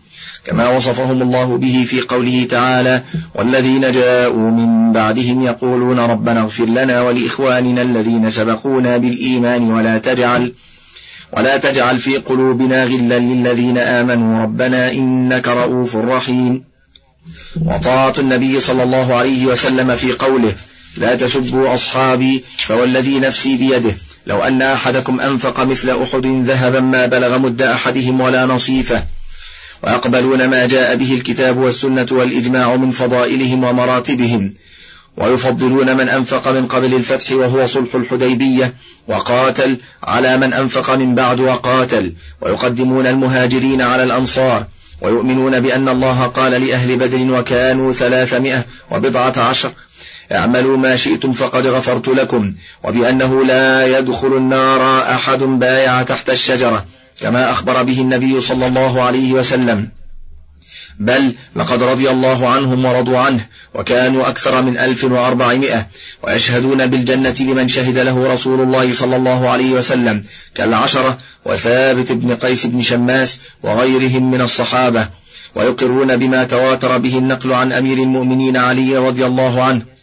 كما 0.46 0.70
وصفهم 0.70 1.22
الله 1.22 1.58
به 1.58 1.86
في 1.88 2.01
قوله 2.01 2.48
تعالى 2.50 3.04
والذين 3.36 3.92
جاءوا 3.92 4.51
من 4.51 4.94
بعدهم 4.94 5.42
يقولون 5.42 6.00
ربنا 6.00 6.42
اغفر 6.42 6.66
لنا 6.66 7.01
ولإخواننا 7.01 7.82
الذين 7.82 8.30
سبقونا 8.30 8.98
بالإيمان 8.98 9.72
ولا 9.72 9.98
تجعل 9.98 10.54
ولا 11.38 11.58
تجعل 11.58 12.00
في 12.00 12.18
قلوبنا 12.18 12.84
غلا 12.84 13.20
للذين 13.20 13.78
آمنوا 13.78 14.44
ربنا 14.44 14.92
إنك 14.92 15.48
رؤوف 15.48 15.96
رحيم 15.96 16.63
وطاعة 17.66 18.13
النبي 18.20 18.60
صلى 18.60 18.84
الله 18.84 19.16
عليه 19.16 19.46
وسلم 19.46 19.96
في 19.96 20.12
قوله 20.12 20.54
لا 20.98 21.15
تسبوا 21.15 21.74
أصحابي 21.74 22.43
فوالذي 22.58 23.19
نفسي 23.19 23.58
بيده. 23.58 23.96
لو 24.27 24.43
أن 24.43 24.62
أحدكم 24.62 25.19
أنفق 25.19 25.60
مثل 25.60 25.89
أحد 26.03 26.25
ذهبا 26.25 26.79
ما 26.79 27.05
بلغ 27.05 27.38
مد 27.38 27.62
أحدهم 27.62 28.22
ولا 28.22 28.46
نصيفة. 28.46 29.03
ويقبلون 29.84 30.48
ما 30.48 30.67
جاء 30.67 30.96
به 30.96 31.13
الكتاب 31.13 31.58
والسنة 31.58 32.08
والإجماع 32.12 32.75
من 32.75 32.91
فضائلهم 32.91 33.63
ومراتبهم. 33.63 34.53
ويفضلون 35.17 35.98
من 35.98 36.10
أنفق 36.10 36.48
من 36.48 36.67
قبل 36.67 36.93
الفتح 36.93 37.31
وهو 37.31 37.65
صلح 37.65 37.96
الحديبية. 37.96 38.74
وقاتل 39.08 39.77
على 40.03 40.38
من 40.38 40.53
أنفق 40.53 40.96
من 40.96 41.15
بعد 41.15 41.39
وقاتل. 41.39 42.13
ويقدمون 42.41 43.08
المهاجرين 43.08 43.81
على 43.81 44.03
الأنصار. 44.03 44.65
ويؤمنون 45.01 45.60
بأن 45.60 45.89
الله 45.89 46.24
قال 46.24 46.51
لأهل 46.51 46.98
بدر 46.98 47.39
وكانوا 47.39 47.93
ثلاثمائة 47.93 48.65
وبضعة 48.91 49.34
عشر 49.38 49.72
اعملوا 50.32 50.78
ما 50.78 50.96
شئتم 50.96 51.34
فقد 51.34 51.68
غفرت 51.68 52.08
لكم 52.08 52.54
وبأنه 52.84 53.46
لا 53.46 54.00
يدخل 54.00 54.38
النار 54.38 55.02
أحد 55.12 55.40
بايع 55.40 56.04
تحت 56.04 56.30
الشجرة 56.30 56.86
كما 57.22 57.52
أخبر 57.52 57.84
به 57.84 58.02
النبي 58.02 58.42
صلى 58.42 58.68
الله 58.68 59.02
عليه 59.02 59.34
وسلم. 59.34 59.90
بل 61.00 61.34
لقد 61.56 61.84
رضي 61.84 62.10
الله 62.10 62.50
عنهم 62.50 62.86
ورضوا 62.86 63.20
عنه 63.20 63.46
وكانوا 63.74 64.28
أكثر 64.30 64.62
من 64.62 64.78
ألف 64.78 65.04
وأربعمائة 65.04 65.88
ويشهدون 66.24 66.88
بالجنة 66.88 67.36
لمن 67.40 67.68
شهد 67.68 67.98
له 67.98 68.34
رسول 68.34 68.62
الله 68.62 68.94
صلى 68.94 69.16
الله 69.16 69.50
عليه 69.50 69.72
وسلم 69.72 70.24
كالعشرة 70.56 71.18
وثابت 71.46 72.12
بن 72.12 72.36
قيس 72.36 72.66
بن 72.66 72.82
شماس 72.82 73.40
وغيرهم 73.64 74.32
من 74.32 74.42
الصحابة 74.42 75.08
ويقرون 75.56 76.18
بما 76.18 76.44
تواتر 76.44 76.98
به 76.98 77.18
النقل 77.18 77.54
عن 77.54 77.72
أمير 77.72 77.98
المؤمنين 77.98 78.58
علي 78.58 78.98
رضي 78.98 79.26
الله 79.26 79.64
عنه. 79.64 79.99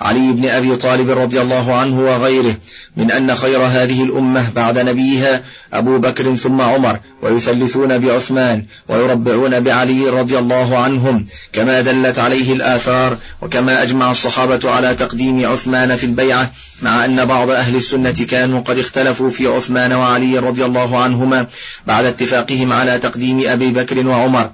علي 0.00 0.32
بن 0.32 0.48
أبي 0.48 0.76
طالب 0.76 1.10
رضي 1.10 1.40
الله 1.40 1.74
عنه 1.74 2.00
وغيره 2.00 2.56
من 2.96 3.10
أن 3.10 3.34
خير 3.34 3.60
هذه 3.60 4.02
الأمة 4.02 4.50
بعد 4.54 4.78
نبيها 4.78 5.42
أبو 5.72 5.98
بكر 5.98 6.36
ثم 6.36 6.60
عمر 6.60 7.00
ويثلثون 7.22 7.98
بعثمان 7.98 8.64
ويربعون 8.88 9.60
بعلي 9.60 10.08
رضي 10.08 10.38
الله 10.38 10.78
عنهم 10.78 11.26
كما 11.52 11.80
دلت 11.80 12.18
عليه 12.18 12.52
الآثار 12.52 13.16
وكما 13.42 13.82
أجمع 13.82 14.10
الصحابة 14.10 14.70
على 14.70 14.94
تقديم 14.94 15.46
عثمان 15.46 15.96
في 15.96 16.04
البيعة 16.04 16.52
مع 16.82 17.04
أن 17.04 17.24
بعض 17.24 17.50
أهل 17.50 17.76
السنة 17.76 18.26
كانوا 18.30 18.60
قد 18.60 18.78
اختلفوا 18.78 19.30
في 19.30 19.46
عثمان 19.46 19.92
وعلي 19.92 20.38
رضي 20.38 20.64
الله 20.64 20.98
عنهما 20.98 21.46
بعد 21.86 22.04
اتفاقهم 22.04 22.72
على 22.72 22.98
تقديم 22.98 23.42
أبي 23.46 23.70
بكر 23.70 24.06
وعمر. 24.06 24.50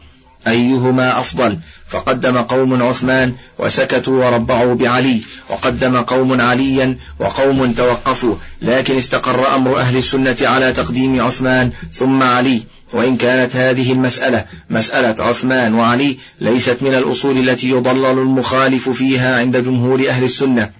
أيهما 0.48 1.20
أفضل؟ 1.20 1.58
فقدم 1.88 2.38
قوم 2.38 2.82
عثمان 2.82 3.32
وسكتوا 3.58 4.24
وربعوا 4.24 4.74
بعلي 4.74 5.22
وقدم 5.50 5.96
قوم 5.96 6.40
عليا 6.40 6.96
وقوم 7.18 7.72
توقفوا 7.72 8.34
لكن 8.62 8.96
استقر 8.96 9.54
أمر 9.54 9.78
أهل 9.78 9.96
السنة 9.96 10.36
على 10.42 10.72
تقديم 10.72 11.20
عثمان 11.20 11.70
ثم 11.92 12.22
علي. 12.22 12.62
وإن 12.92 13.16
كانت 13.16 13.56
هذه 13.56 13.92
المسألة 13.92 14.44
مسألة 14.70 15.24
عثمان 15.24 15.74
وعلي 15.74 16.18
ليست 16.40 16.78
من 16.80 16.94
الأصول 16.94 17.48
التي 17.48 17.70
يضلل 17.70 18.18
المخالف 18.18 18.88
فيها 18.88 19.38
عند 19.40 19.56
جمهور 19.56 20.08
أهل 20.08 20.24
السنة 20.24 20.70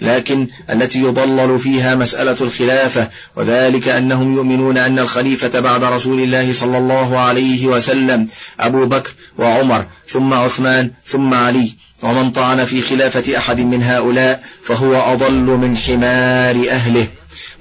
لكن 0.00 0.48
التي 0.70 1.00
يضلل 1.00 1.58
فيها 1.58 1.94
مسألة 1.94 2.36
الخلافة 2.40 3.08
وذلك 3.36 3.88
أنهم 3.88 4.34
يؤمنون 4.34 4.78
أن 4.78 4.98
الخليفة 4.98 5.60
بعد 5.60 5.84
رسول 5.84 6.20
الله 6.20 6.52
صلى 6.52 6.78
الله 6.78 7.18
عليه 7.18 7.66
وسلم 7.66 8.28
أبو 8.60 8.86
بكر 8.86 9.10
وعمر 9.38 9.86
ثم 10.08 10.34
عثمان 10.34 10.90
ثم 11.04 11.34
علي. 11.34 11.83
ومن 12.02 12.30
طعن 12.30 12.64
في 12.64 12.82
خلافة 12.82 13.38
أحد 13.38 13.60
من 13.60 13.82
هؤلاء 13.82 14.44
فهو 14.64 15.12
أضل 15.12 15.42
من 15.42 15.76
حمار 15.76 16.70
أهله. 16.70 17.08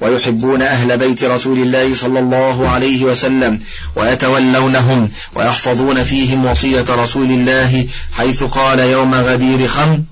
ويحبون 0.01 0.61
أهل 0.61 0.97
بيت 0.97 1.23
رسول 1.23 1.59
الله 1.59 1.93
صلى 1.93 2.19
الله 2.19 2.69
عليه 2.69 3.03
وسلم 3.03 3.59
ويتولونهم 3.95 5.09
ويحفظون 5.35 6.03
فيهم 6.03 6.45
وصية 6.45 6.85
رسول 6.89 7.31
الله 7.31 7.87
حيث 8.13 8.43
قال 8.43 8.79
يوم 8.79 9.15
غدير 9.15 9.67
خم 9.67 10.03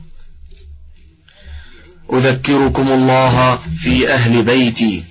أذكركم 2.14 2.88
الله 2.88 3.60
في 3.80 4.14
أهل 4.14 4.44
بيتي. 4.44 5.04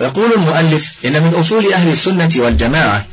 يقول 0.00 0.32
المؤلف 0.32 0.92
إن 1.04 1.12
من 1.12 1.34
أصول 1.34 1.72
أهل 1.72 1.88
السنة 1.88 2.30
والجماعة 2.36 3.06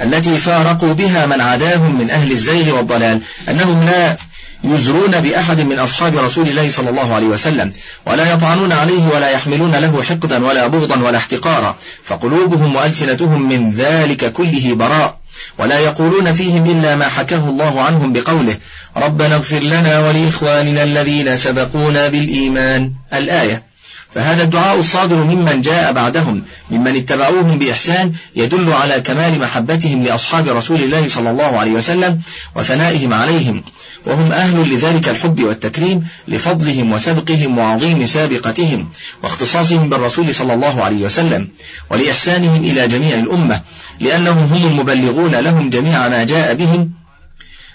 التي 0.00 0.36
فارقوا 0.38 0.92
بها 0.92 1.26
من 1.26 1.40
عاداهم 1.40 1.98
من 1.98 2.10
أهل 2.10 2.32
الزيغ 2.32 2.76
والضلال 2.76 3.20
أنهم 3.48 3.84
لا 3.84 4.16
يزرون 4.64 5.20
بأحد 5.20 5.60
من 5.60 5.78
أصحاب 5.78 6.16
رسول 6.16 6.48
الله 6.48 6.68
صلى 6.68 6.90
الله 6.90 7.14
عليه 7.14 7.26
وسلم 7.26 7.72
ولا 8.06 8.32
يطعنون 8.32 8.72
عليه 8.72 9.08
ولا 9.14 9.30
يحملون 9.30 9.70
له 9.70 10.02
حقدا 10.02 10.46
ولا 10.46 10.66
بغضا 10.66 10.96
ولا 10.96 11.18
احتقارا 11.18 11.76
فقلوبهم 12.04 12.76
وألسنتهم 12.76 13.48
من 13.48 13.72
ذلك 13.72 14.32
كله 14.32 14.74
براء 14.74 15.18
ولا 15.58 15.78
يقولون 15.78 16.32
فيهم 16.32 16.70
إلا 16.70 16.96
ما 16.96 17.08
حكاه 17.08 17.48
الله 17.48 17.80
عنهم 17.82 18.12
بقوله 18.12 18.56
ربنا 18.96 19.34
اغفر 19.34 19.58
لنا 19.58 20.08
ولإخواننا 20.08 20.82
الذين 20.82 21.36
سبقونا 21.36 22.08
بالإيمان. 22.08 22.92
الآية. 23.14 23.71
فهذا 24.14 24.42
الدعاء 24.42 24.78
الصادر 24.78 25.16
ممن 25.16 25.60
جاء 25.60 25.92
بعدهم 25.92 26.42
ممن 26.70 26.96
اتبعوهم 26.96 27.58
بإحسان 27.58 28.12
يدل 28.36 28.72
على 28.72 29.00
كمال 29.00 29.38
محبتهم 29.40 30.02
لأصحاب 30.02 30.48
رسول 30.48 30.82
الله 30.82 31.06
صلى 31.08 31.30
الله 31.30 31.58
عليه 31.58 31.72
وسلم 31.72 32.20
وثنائهم 32.56 33.12
عليهم. 33.12 33.62
وهم 34.06 34.32
أهل 34.32 34.74
لذلك 34.74 35.08
الحب 35.08 35.42
والتكريم 35.44 36.08
لفضلهم 36.28 36.92
وسبقهم 36.92 37.58
وعظيم 37.58 38.06
سابقتهم 38.06 38.88
واختصاصهم 39.22 39.88
بالرسول 39.88 40.34
صلى 40.34 40.54
الله 40.54 40.84
عليه 40.84 41.04
وسلم 41.04 41.48
ولإحسانهم 41.90 42.64
إلى 42.64 42.88
جميع 42.88 43.18
الأمة 43.18 43.60
لأنهم 44.00 44.44
هم 44.44 44.66
المبلغون 44.66 45.34
لهم 45.34 45.70
جميع 45.70 46.08
ما 46.08 46.24
جاء 46.24 46.54
بهم 46.54 46.90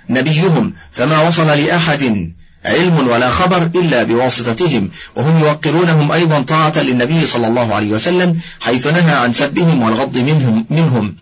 نبيهم 0.10 0.73
فما 0.91 1.21
وصل 1.21 1.47
لأحد 1.47 2.32
علم 2.65 3.08
ولا 3.08 3.30
خبر 3.30 3.63
إلا 3.63 4.04
بواسطتهم 4.04 4.89
وهم 5.15 5.39
يوقرونهم 5.39 6.12
أيضا 6.12 6.41
طاعة 6.41 6.74
للنبي 6.78 7.26
صلى 7.26 7.48
الله 7.48 7.76
عليه 7.76 7.91
وسلم 7.91 8.41
حيث 8.60 8.88
نهى 8.88 9.15
عن 9.15 9.34
سبهم 9.34 9.82
والغض 9.82 10.17
منهم, 10.17 10.65
منهم. 10.70 11.15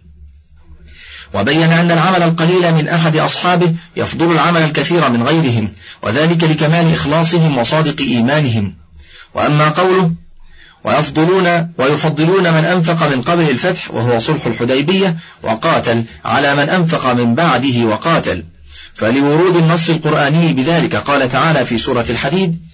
وبين 1.34 1.72
أن 1.72 1.92
العمل 1.92 2.24
القليل 2.24 2.74
من 2.74 2.88
أحد 2.88 3.18
أصحابه 3.18 3.74
يفضل 3.96 4.32
العمل 4.32 4.62
الكثير 4.62 5.10
من 5.10 5.24
غيرهم 5.24 5.72
وذلك 6.04 6.44
لكمال 6.44 6.94
إخلاصهم 6.94 7.58
وصادق 7.58 8.02
إيمانهم. 8.02 8.76
وأما 9.34 9.70
قوله 9.70 10.12
ويفضلون 10.84 11.74
ويفضلون 11.78 12.44
من 12.44 12.66
أنفق 12.66 13.08
من 13.08 13.22
قبل 13.22 13.50
الفتح 13.50 13.92
وهو 13.92 14.20
صلح 14.20 14.46
الحديبية 14.46 15.18
وقاتل 15.44 16.04
على 16.26 16.56
من 16.56 16.70
أنفق 16.70 17.14
من 17.14 17.36
بعده 17.36 17.86
وقاتل. 17.86 18.44
فلورود 18.96 19.56
النص 19.56 19.90
القرآني 19.90 20.54
بذلك. 20.54 20.96
قال 20.96 21.30
تعالى 21.30 21.66
في 21.66 21.78
سورة 21.78 22.06
الحديد 22.10 22.66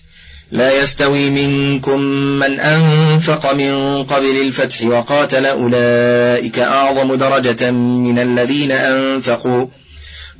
لا 0.51 0.81
يستوي 0.81 1.29
منكم 1.29 1.99
من 2.39 2.59
أنفق 2.59 3.53
من 3.53 4.03
قبل 4.03 4.41
الفتح 4.41 4.81
وقاتل 4.81 5.45
أولئك 5.45 6.59
أعظم 6.59 7.15
درجة 7.15 7.71
من 7.71 8.19
الذين 8.19 8.71
أنفقوا 8.71 9.67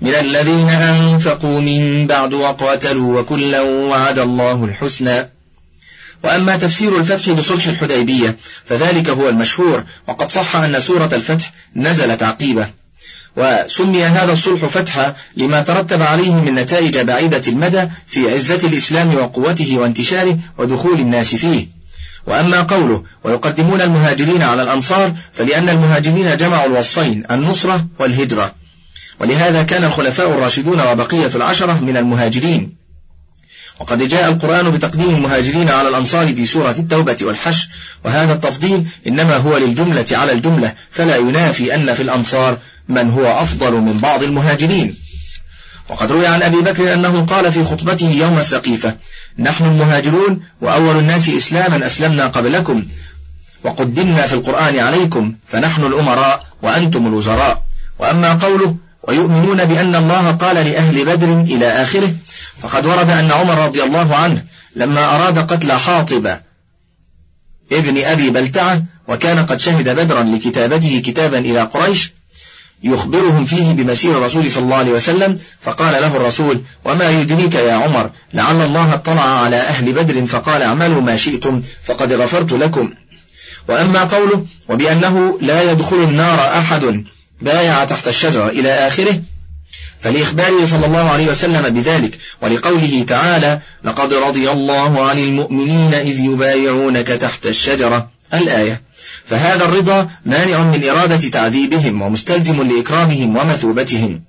من 0.01 0.13
الذين 0.15 0.69
أنفقوا 0.69 1.61
من 1.61 2.07
بعد 2.07 2.33
وقاتلوا 2.33 3.19
وكلا 3.19 3.61
وعد 3.61 4.19
الله 4.19 4.65
الحسنى. 4.65 5.29
وأما 6.23 6.55
تفسير 6.55 6.97
الفتح 6.97 7.31
بصلح 7.31 7.67
الحديبية 7.67 8.37
فذلك 8.65 9.09
هو 9.09 9.29
المشهور. 9.29 9.83
وقد 10.07 10.31
صح 10.31 10.55
أن 10.55 10.79
سورة 10.79 11.09
الفتح 11.13 11.53
نزلت 11.75 12.23
عقيبة. 12.23 12.80
وسمي 13.37 14.03
هذا 14.03 14.31
الصلح 14.31 14.65
فتحا 14.65 15.15
لما 15.37 15.61
ترتب 15.61 16.01
عليه 16.01 16.35
من 16.35 16.55
نتائج 16.55 16.97
بعيدة 16.97 17.41
المدى 17.47 17.87
في 18.07 18.33
عزة 18.33 18.67
الإسلام 18.67 19.15
وقوته 19.15 19.77
وانتشاره 19.77 20.37
ودخول 20.57 20.99
الناس 20.99 21.35
فيه. 21.35 21.67
وأما 22.27 22.61
قوله 22.61 23.03
ويقدمون 23.23 23.81
المهاجرين 23.81 24.41
على 24.41 24.63
الأنصار 24.63 25.13
فلأن 25.33 25.69
المهاجرين 25.69 26.37
جمعوا 26.37 26.65
الوصفين 26.65 27.23
النصرة 27.31 27.85
والهجرة. 27.99 28.55
ولهذا 29.19 29.63
كان 29.63 29.83
الخلفاء 29.83 30.29
الراشدون 30.29 30.81
وبقية 30.81 31.31
العشرة 31.35 31.79
من 31.81 31.97
المهاجرين. 31.97 32.81
وقد 33.81 34.07
جاء 34.07 34.29
القرآن 34.29 34.71
بتقديم 34.71 35.15
المهاجرين 35.15 35.69
على 35.69 35.89
الأنصار 35.89 36.33
في 36.35 36.45
سورة 36.45 36.71
التوبة 36.71 37.17
والحشر 37.21 37.69
وهذا 38.05 38.33
التفضيل 38.33 38.85
إنما 39.07 39.37
هو 39.37 39.57
للجملة 39.57 40.05
على 40.11 40.31
الجملة 40.31 40.73
فلا 40.91 41.15
ينافي 41.15 41.75
أن 41.75 41.93
في 41.93 42.03
الأنصار 42.03 42.57
من 42.91 43.10
هو 43.10 43.41
أفضل 43.41 43.73
من 43.73 43.97
بعض 43.97 44.23
المهاجرين. 44.23 44.95
وقد 45.89 46.12
روي 46.12 46.27
عن 46.27 46.41
أبي 46.43 46.62
بكر 46.62 46.93
أنه 46.93 47.25
قال 47.25 47.51
في 47.51 47.63
خطبته 47.63 48.10
يوم 48.10 48.38
السقيفة 48.38 48.95
نحن 49.39 49.63
المهاجرون 49.65 50.41
وأول 50.62 50.97
الناس 50.97 51.30
إسلاما 51.30 51.86
أسلمنا 51.86 52.27
قبلكم 52.27 52.86
وقدمنا 53.63 54.27
في 54.27 54.34
القرآن 54.34 54.80
عليكم 54.80 55.36
فنحن 55.47 55.84
الأمراء 55.86 56.45
وأنتم 56.62 57.08
الوزراء. 57.08 57.63
وأما 57.99 58.34
قوله 58.34 58.75
ويؤمنون 59.04 59.65
بأن 59.65 59.95
الله 59.95 60.32
قال 60.32 60.56
لأهل 60.56 61.06
بدر 61.06 61.41
إلى 61.41 61.67
آخره 61.67 62.13
فقد 62.62 62.86
ورد 62.86 63.10
أن 63.10 63.32
عمر 63.32 63.65
رضي 63.65 63.84
الله 63.84 64.15
عنه 64.15 64.43
لما 64.75 65.15
أراد 65.15 65.38
قتل 65.38 65.71
حاطب 65.71 66.27
ابن 67.71 68.04
أبي 68.04 68.30
بلتعة 68.30 68.84
وكان 69.08 69.45
قد 69.45 69.60
شهد 69.60 69.89
بدرا 69.89 70.23
لكتابته 70.23 71.01
كتابا 71.06 71.39
إلى 71.39 71.62
قريش 71.62 72.12
يخبرهم 72.83 73.45
فيه 73.45 73.71
بمسير 73.71 74.17
الرسول 74.17 74.51
صلى 74.51 74.63
الله 74.63 74.75
عليه 74.75 74.91
وسلم 74.91 75.39
فقال 75.61 76.01
له 76.01 76.17
الرسول 76.17 76.61
وما 76.85 77.09
يدريك 77.09 77.55
يا 77.55 77.73
عمر؟ 77.73 78.09
لعل 78.33 78.61
الله 78.61 78.93
اطلع 78.93 79.43
على 79.43 79.55
أهل 79.55 79.93
بدر 79.93 80.25
فقال 80.25 80.61
اعملوا 80.61 81.01
ما 81.01 81.17
شئتم 81.17 81.61
فقد 81.85 82.13
غفرت 82.13 82.51
لكم. 82.51 82.93
وأما 83.67 84.03
قوله 84.03 84.45
وبأنه 84.69 85.39
لا 85.41 85.71
يدخل 85.71 85.95
النار 85.95 86.39
أحد 86.39 87.03
بايع 87.41 87.85
تحت 87.85 88.07
الشجرة 88.07 88.47
إلى 88.47 88.71
آخره. 88.87 89.21
فلإخباره 90.01 90.65
صلى 90.65 90.85
الله 90.85 91.09
عليه 91.09 91.27
وسلم 91.31 91.69
بذلك 91.69 92.17
ولقوله 92.41 93.05
تعالى 93.07 93.59
لقد 93.83 94.13
رضي 94.13 94.51
الله 94.51 95.03
عن 95.03 95.19
المؤمنين 95.19 95.93
إذ 95.93 96.19
يبايعونك 96.19 97.07
تحت 97.07 97.45
الشجرة. 97.45 98.09
الآية. 98.33 98.81
فهذا 99.31 99.65
الرضا 99.65 100.09
مانع 100.25 100.63
من 100.63 100.89
إرادة 100.89 101.29
تعذيبهم 101.29 102.01
ومستلزم 102.01 102.61
لإكرامهم 102.61 103.37
ومثوبتهم. 103.37 104.21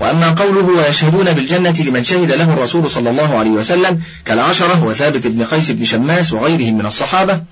وأما 0.00 0.30
قوله 0.30 0.64
ويشهدون 0.64 1.32
بالجنة 1.32 1.74
لمن 1.80 2.04
شهد 2.04 2.32
له 2.32 2.52
الرسول 2.54 2.90
صلى 2.90 3.10
الله 3.10 3.38
عليه 3.38 3.50
وسلم 3.50 4.00
كالعشرة 4.24 4.84
وثابت 4.84 5.26
بن 5.26 5.44
قيس 5.44 5.70
بن 5.70 5.84
شماس 5.84 6.32
وغيرهم 6.32 6.78
من 6.78 6.86
الصحابة. 6.86 7.42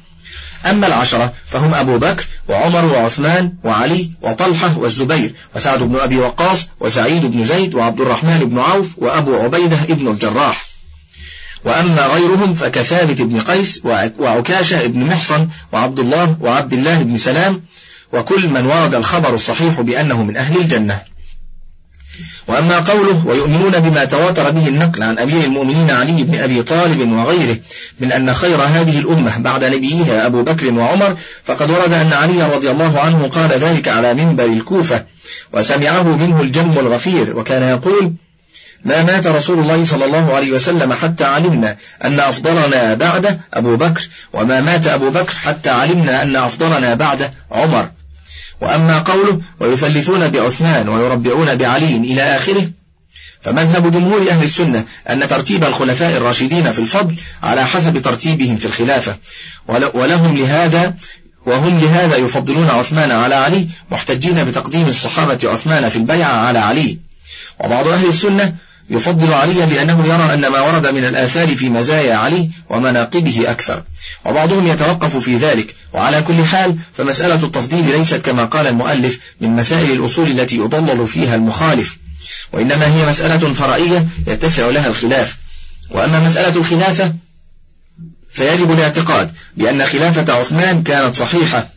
أما 0.66 0.86
العشرة 0.86 1.32
فهم 1.50 1.74
أبو 1.74 1.98
بكر 1.98 2.24
وعمر 2.48 2.84
وعثمان 2.84 3.52
وعلي 3.64 4.10
وطلحة 4.22 4.78
والزبير 4.78 5.34
وسعد 5.56 5.78
بن 5.78 5.96
أبي 5.96 6.18
وقاص 6.18 6.68
وسعيد 6.80 7.26
بن 7.26 7.44
زيد 7.44 7.74
وعبد 7.74 8.00
الرحمن 8.00 8.38
بن 8.38 8.58
عوف 8.58 8.90
وأبو 8.96 9.36
عبيدة 9.36 9.76
بن 9.88 10.08
الجراح. 10.08 10.73
وأما 11.64 12.06
غيرهم 12.06 12.54
فكثابت 12.54 13.22
بن 13.22 13.40
قيس 13.40 13.80
وعكاشة 14.18 14.86
بن 14.86 15.06
محصن 15.06 15.48
وعبد 15.72 15.98
الله 15.98 16.36
وعبد 16.40 16.72
الله 16.72 17.02
بن 17.02 17.16
سلام 17.16 17.62
وكل 18.12 18.48
من 18.48 18.66
ورد 18.66 18.94
الخبر 18.94 19.34
الصحيح 19.34 19.80
بأنه 19.80 20.22
من 20.22 20.36
أهل 20.36 20.56
الجنة. 20.56 21.02
وأما 22.48 22.78
قوله 22.78 23.26
ويؤمنون 23.26 23.70
بما 23.70 24.04
تواتر 24.04 24.50
به 24.50 24.68
النقل 24.68 25.02
عن 25.02 25.18
أمير 25.18 25.44
المؤمنين 25.44 25.90
علي 25.90 26.22
بن 26.22 26.34
أبي 26.34 26.62
طالب 26.62 27.12
وغيره 27.12 27.56
من 28.00 28.12
أن 28.12 28.34
خير 28.34 28.56
هذه 28.56 28.98
الأمة 28.98 29.38
بعد 29.38 29.64
نبيها 29.64 30.26
أبو 30.26 30.42
بكر 30.42 30.72
وعمر 30.72 31.16
فقد 31.44 31.70
ورد 31.70 31.92
أن 31.92 32.12
علي 32.12 32.42
رضي 32.42 32.70
الله 32.70 33.00
عنه 33.00 33.28
قال 33.28 33.52
ذلك 33.52 33.88
على 33.88 34.14
منبر 34.14 34.44
الكوفة 34.44 35.04
وسمعه 35.52 36.16
منه 36.16 36.40
الجم 36.40 36.78
الغفير 36.78 37.38
وكان 37.38 37.62
يقول 37.62 38.12
ما 38.84 39.02
مات 39.02 39.26
رسول 39.26 39.58
الله 39.58 39.84
صلى 39.84 40.04
الله 40.04 40.34
عليه 40.34 40.52
وسلم 40.52 40.92
حتى 40.92 41.24
علمنا 41.24 41.76
أن 42.04 42.20
أفضلنا 42.20 42.94
بعده 42.94 43.40
أبو 43.54 43.76
بكر 43.76 44.08
وما 44.32 44.60
مات 44.60 44.86
أبو 44.86 45.10
بكر 45.10 45.34
حتى 45.34 45.70
علمنا 45.70 46.22
أن 46.22 46.36
أفضلنا 46.36 46.94
بعده 46.94 47.32
عمر. 47.50 47.90
وأما 48.60 48.98
قوله 48.98 49.40
ويثلثون 49.60 50.28
بعثمان 50.28 50.88
ويربعون 50.88 51.54
بعلي 51.54 51.96
إلى 51.96 52.22
آخره 52.22 52.70
فمذهب 53.42 53.90
جمهور 53.90 54.30
أهل 54.30 54.44
السنة 54.44 54.84
أن 55.10 55.28
ترتيب 55.28 55.64
الخلفاء 55.64 56.16
الراشدين 56.16 56.72
في 56.72 56.78
الفضل 56.78 57.16
على 57.42 57.66
حسب 57.66 57.98
ترتيبهم 57.98 58.56
في 58.56 58.66
الخلافة. 58.66 59.16
ولهم 59.94 60.36
لهذا 60.36 60.94
وهم 61.46 61.80
لهذا 61.80 62.16
يفضلون 62.16 62.68
عثمان 62.68 63.10
على 63.10 63.34
علي 63.34 63.68
محتجين 63.90 64.44
بتقديم 64.44 64.88
الصحابة 64.88 65.38
عثمان 65.44 65.88
في 65.88 65.96
البيعة 65.96 66.32
على 66.32 66.58
علي. 66.58 66.98
وبعض 67.60 67.88
أهل 67.88 68.08
السنة 68.08 68.54
يفضل 68.90 69.32
عليا 69.32 69.66
لأنه 69.66 70.06
يرى 70.06 70.34
أن 70.34 70.46
ما 70.46 70.60
ورد 70.60 70.86
من 70.86 71.04
الآثار 71.04 71.56
في 71.56 71.68
مزايا 71.68 72.14
علي 72.16 72.50
ومناقبه 72.70 73.50
أكثر. 73.50 73.82
وبعضهم 74.24 74.66
يتوقف 74.66 75.16
في 75.16 75.36
ذلك. 75.36 75.74
وعلى 75.92 76.22
كل 76.22 76.44
حال 76.44 76.76
فمسألة 76.96 77.44
التفضيل 77.46 77.98
ليست 77.98 78.14
كما 78.14 78.44
قال 78.44 78.66
المؤلف 78.66 79.20
من 79.40 79.50
مسائل 79.50 79.92
الأصول 79.92 80.30
التي 80.30 80.56
يضلل 80.56 81.06
فيها 81.06 81.34
المخالف. 81.34 81.96
وإنما 82.52 82.86
هي 82.86 83.06
مسألة 83.08 83.52
فرعية 83.52 84.06
يتسع 84.26 84.66
لها 84.66 84.86
الخلاف. 84.86 85.36
وأما 85.90 86.20
مسألة 86.20 86.56
الخلافة 86.56 87.14
فيجب 88.30 88.72
الاعتقاد 88.72 89.32
بأن 89.56 89.86
خلافة 89.86 90.32
عثمان 90.32 90.82
كانت 90.82 91.14
صحيحة. 91.14 91.73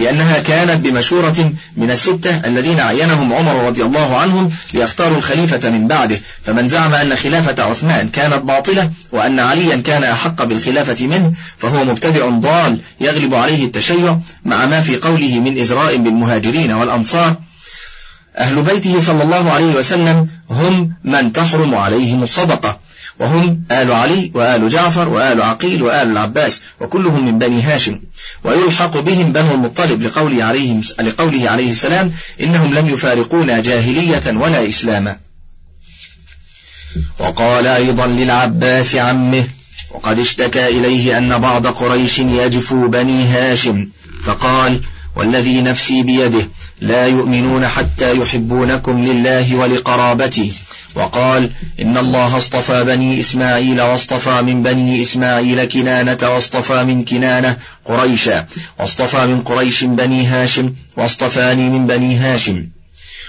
لأنها 0.00 0.38
كانت 0.38 0.86
بمشورة 0.86 1.52
من 1.76 1.90
الستة 1.90 2.36
الذين 2.44 2.80
عينهم 2.80 3.32
عمر 3.32 3.66
رضي 3.66 3.82
الله 3.82 4.16
عنهم 4.16 4.50
ليختاروا 4.74 5.16
الخليفة 5.16 5.70
من 5.70 5.88
بعده. 5.88 6.20
فمن 6.42 6.68
زعم 6.68 6.94
أن 6.94 7.16
خلافة 7.16 7.62
عثمان 7.62 8.08
كانت 8.08 8.42
باطلة 8.42 8.90
وأن 9.12 9.38
عليا 9.38 9.76
كان 9.76 10.04
أحق 10.04 10.44
بالخلافة 10.44 11.06
منه 11.06 11.32
فهو 11.58 11.84
مبتدع 11.84 12.28
ضال 12.28 12.78
يغلب 13.00 13.34
عليه 13.34 13.64
التشيع 13.64 14.18
مع 14.44 14.66
ما 14.66 14.80
في 14.80 14.96
قوله 14.96 15.40
من 15.40 15.58
إزراء 15.58 15.96
بالمهاجرين 15.96 16.72
والأنصار. 16.72 17.36
أهل 18.38 18.62
بيته 18.62 19.00
صلى 19.00 19.22
الله 19.22 19.50
عليه 19.50 19.74
وسلم 19.74 20.28
هم 20.50 20.92
من 21.04 21.32
تحرم 21.32 21.74
عليهم 21.74 22.22
الصدقة. 22.22 22.78
وهم 23.20 23.62
آل 23.70 23.92
علي 23.92 24.30
وآل 24.34 24.68
جعفر 24.68 25.08
وآل 25.08 25.42
عقيل 25.42 25.82
وآل 25.82 26.10
العباس 26.10 26.60
وكلهم 26.80 27.24
من 27.24 27.38
بني 27.38 27.62
هاشم. 27.62 28.00
ويلحق 28.44 28.98
بهم 28.98 29.32
بنو 29.32 29.54
المطلب 29.54 30.02
لقوله 30.02 30.44
عليه, 30.44 30.80
لقوله 31.00 31.50
عليه 31.50 31.70
السلام 31.70 32.12
إنهم 32.40 32.74
لم 32.74 32.88
يفارقونا 32.88 33.60
جاهلية 33.60 34.22
ولا 34.26 34.68
إسلاما. 34.68 35.16
وقال 37.18 37.66
أيضا 37.66 38.06
للعباس 38.06 38.94
عمه 38.94 39.44
وقد 39.90 40.18
اشتكى 40.18 40.68
إليه 40.68 41.18
أن 41.18 41.38
بعض 41.38 41.66
قريش 41.66 42.18
يجفو 42.18 42.88
بني 42.88 43.24
هاشم. 43.24 43.88
فقال 44.22 44.80
والذي 45.16 45.60
نفسي 45.60 46.02
بيده 46.02 46.48
لا 46.80 47.06
يؤمنون 47.06 47.66
حتى 47.66 48.16
يحبونكم 48.16 49.04
لله 49.04 49.56
ولقرابته. 49.56 50.52
وقال 50.94 51.50
إن 51.80 51.96
الله 51.96 52.36
اصطفى 52.36 52.84
بني 52.84 53.20
إسماعيل 53.20 53.80
واصطفى 53.80 54.42
من 54.42 54.62
بني 54.62 55.02
إسماعيل 55.02 55.64
كنانة 55.64 56.18
واصطفى 56.22 56.84
من 56.84 57.04
كنانة 57.04 57.56
قريشا 57.84 58.46
واصطفى 58.78 59.26
من 59.26 59.42
قريش 59.42 59.84
بني 59.84 60.26
هاشم 60.26 60.72
واصطفاني 60.96 61.70
من 61.70 61.86
بني 61.86 62.16
هاشم. 62.16 62.66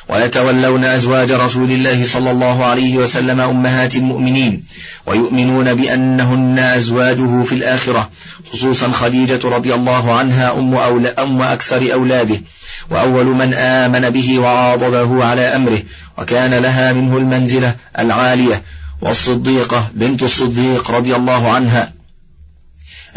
ويتولون 0.10 0.86
أزواج 0.86 1.32
رسول 1.32 1.72
الله 1.72 2.04
صلى 2.06 2.32
الله 2.32 2.66
عليه 2.66 2.98
وسلم 2.98 3.40
أمهات 3.40 3.96
المؤمنين 3.96 4.64
ويؤمنون 5.06 5.74
بأنهن 5.74 6.60
أزواجه 6.60 7.44
في 7.44 7.56
الآخرة 7.56 8.10
خصوصا 8.54 8.92
خديجة 8.92 9.40
رضي 9.44 9.74
الله 9.76 10.14
عنها 10.14 10.52
أم, 10.60 10.76
أول 10.76 11.08
أم 11.08 11.42
أكثر 11.42 11.94
أولاده. 11.94 12.42
وأول 12.90 13.26
من 13.26 13.54
آمن 13.54 14.10
به 14.10 14.40
وعاضده 14.40 15.26
على 15.26 15.42
أمره 15.42 15.80
وكان 16.18 16.54
لها 16.54 16.94
منه 16.94 17.18
المنزلة 17.18 17.76
العالية 18.00 18.62
والصديقة 19.02 19.90
بنت 19.94 20.24
الصديق 20.24 20.92
رضي 20.92 21.16
الله 21.16 21.52
عنها 21.52 21.94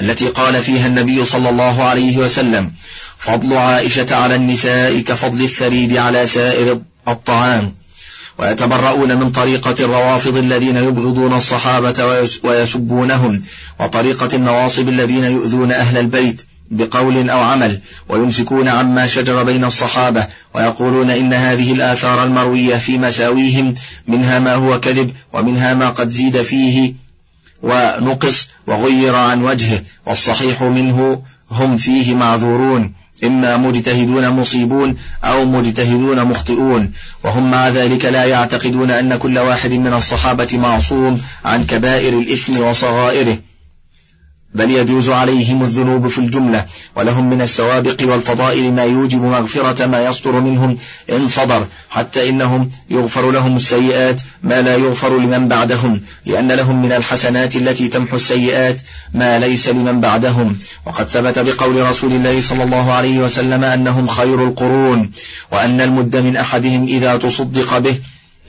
التي 0.00 0.29
قال 0.29 0.62
فيها 0.62 0.87
النبي 0.87 1.24
صلى 1.24 1.48
الله 1.50 1.83
عليه 1.83 2.18
وسلم 2.18 2.72
فضل 3.18 3.57
عائشة 3.57 4.16
على 4.16 4.37
النساء 4.37 5.00
كفضل 5.00 5.44
الثريد 5.44 5.96
على 5.96 6.27
سائر 6.27 6.81
الطعام. 7.09 7.74
ويتبرؤون 8.38 9.16
من 9.16 9.33
طريقة 9.33 9.74
الروافض 9.81 10.37
الذين 10.37 10.77
يبغضون 10.77 11.33
الصحابة 11.35 12.29
ويسبونهم 12.44 13.42
وطريقة 13.81 14.29
النواصب 14.35 14.88
الذين 14.88 15.24
يؤذون 15.24 15.72
أهل 15.72 15.96
البيت. 15.96 16.46
بقول 16.70 17.31
أو 17.31 17.40
عمل 17.40 17.81
ويمسكون 18.09 18.68
عما 18.68 19.07
شجر 19.07 19.42
بين 19.42 19.64
الصحابة 19.64 20.27
ويقولون 20.55 21.11
إن 21.11 21.33
هذه 21.33 21.72
الآثار 21.72 22.24
المروية 22.24 22.77
في 22.77 22.98
مساويهم 22.98 23.74
منها 24.09 24.38
ما 24.38 24.55
هو 24.55 24.81
كذب 24.81 25.11
ومنها 25.33 25.74
ما 25.74 25.90
قد 25.90 26.09
زيد 26.09 26.42
فيه 26.42 26.94
ونقص 27.62 28.48
وغير 28.66 29.14
عن 29.14 29.44
وجهه 29.44 29.83
والصحيح 30.07 30.62
منه 30.62 31.22
هم 31.50 31.77
فيه 31.77 32.14
معذورون 32.14 32.92
إما 33.24 33.57
مجتهدون 33.57 34.31
مصيبون 34.31 34.96
أو 35.24 35.44
مجتهدون 35.44 36.24
مخطئون 36.24 36.92
وهم 37.24 37.50
مع 37.50 37.68
ذلك 37.68 38.05
لا 38.05 38.24
يعتقدون 38.24 38.90
أن 38.90 39.16
كل 39.16 39.38
واحد 39.38 39.70
من 39.72 39.92
الصحابة 39.92 40.48
معصوم 40.59 41.20
عن 41.44 41.64
كبائر 41.64 42.18
الإثم 42.18 42.61
وصغائره. 42.61 43.38
بل 44.55 44.71
يجوز 44.71 45.09
عليهم 45.09 45.62
الذنوب 45.62 46.09
في 46.09 46.19
الجملة 46.19 46.67
ولهم 46.97 47.31
من 47.31 47.40
السوابق 47.40 47.97
والفضائل 48.03 48.75
ما 48.75 48.85
يوجب 48.85 49.23
مغفرة 49.23 49.87
ما 49.87 50.05
يصدر 50.05 50.40
منهم 50.40 50.79
إن 51.12 51.27
صدر 51.27 51.67
حتى 51.90 52.29
إنهم 52.29 52.71
يغفر 52.90 53.31
لهم 53.31 53.57
السيئات 53.57 54.21
ما 54.43 54.62
لا 54.62 54.77
يغفر 54.77 55.19
لمن 55.19 55.49
بعدهم 55.49 56.01
لأن 56.27 56.53
لهم 56.53 56.83
من 56.83 56.93
الحسنات 56.93 57.57
التي 57.57 57.88
تمحو 57.88 58.17
السيئات 58.17 58.81
ما 59.14 59.38
ليس 59.38 59.69
لمن 59.69 60.01
بعدهم. 60.01 60.59
وقد 60.87 61.09
ثبت 61.09 61.38
بقول 61.38 61.87
رسول 61.87 62.12
الله 62.12 62.40
صلى 62.40 62.62
الله 62.62 62.93
عليه 62.93 63.19
وسلم 63.19 63.64
أنهم 63.64 64.07
خير 64.07 64.45
القرون 64.45 65.11
وأن 65.53 65.81
المد 65.81 66.17
من 66.17 66.37
أحدهم 66.37 66.85
إذا 66.85 67.17
تصدق 67.17 67.79
به 67.79 67.97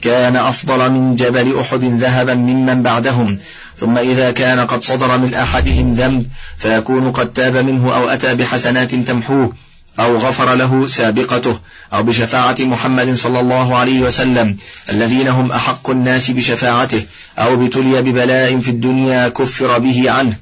كان 0.02 0.36
أفضل 0.36 0.92
من 0.92 1.16
جبل 1.16 1.58
أحد 1.58 1.84
ذهبا 1.84 2.34
ممن 2.34 2.82
بعدهم 2.82 3.38
ثم 3.76 3.98
إذا 3.98 4.30
كان 4.30 4.60
قد 4.60 4.82
صدر 4.82 5.18
من 5.18 5.34
أحدهم 5.34 5.94
ذنب 5.94 6.26
فيكون 6.58 7.12
قد 7.12 7.32
تاب 7.32 7.56
منه 7.56 7.94
أو 7.96 8.08
أتى 8.08 8.34
بحسنات 8.34 8.94
تمحوه 8.94 9.52
أو 9.98 10.16
غفر 10.16 10.54
له 10.54 10.86
سابقته 10.86 11.58
أو 11.92 12.02
بشفاعة 12.02 12.56
محمد 12.60 13.14
صلى 13.14 13.40
الله 13.40 13.76
عليه 13.76 14.00
وسلم 14.00 14.56
الذين 14.90 15.28
هم 15.28 15.52
أحق 15.52 15.90
الناس 15.90 16.30
بشفاعته 16.30 17.02
أو 17.38 17.54
ابتلي 17.54 18.02
ببلاء 18.02 18.58
في 18.58 18.68
الدنيا 18.68 19.28
كفر 19.28 19.78
به 19.78 20.10
عنه. 20.10 20.36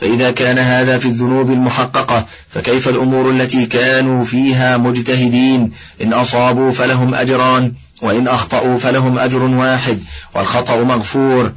فإذا 0.00 0.30
كان 0.30 0.58
هذا 0.58 0.98
في 0.98 1.06
الذنوب 1.06 1.50
المحققة 1.50 2.26
فكيف 2.50 2.88
الأمور 2.88 3.30
التي 3.30 3.66
كانوا 3.66 4.24
فيها 4.24 4.76
مجتهدين؟ 4.76 5.72
إن 6.02 6.12
أصابوا 6.12 6.70
فلهم 6.70 7.14
أجران. 7.14 7.72
وإن 8.02 8.28
أخطأوا 8.28 8.78
فلهم 8.78 9.18
أجر 9.18 9.42
واحد 9.42 10.02
والخطأ 10.34 10.82
مغفور. 10.82 11.52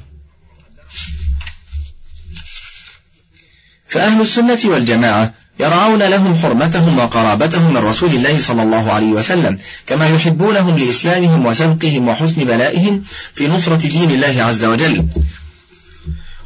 فأهل 3.87 4.21
السنة 4.21 4.59
والجماعة 4.65 5.33
يرعون 5.59 6.03
لهم 6.03 6.35
حرمتهم 6.35 6.99
وقرابتهم 6.99 7.73
من 7.73 7.77
رسول 7.77 8.09
الله 8.09 8.39
صلى 8.39 8.63
الله 8.63 8.91
عليه 8.91 9.07
وسلم 9.07 9.59
كما 9.87 10.07
يحبونهم 10.07 10.77
لإسلامهم 10.77 11.45
وسبقهم 11.45 12.07
وحسن 12.07 12.43
بلائهم 12.43 13.03
في 13.33 13.47
نصرة 13.47 13.75
دين 13.75 14.11
الله 14.11 14.43
عز 14.43 14.65
وجل. 14.65 15.07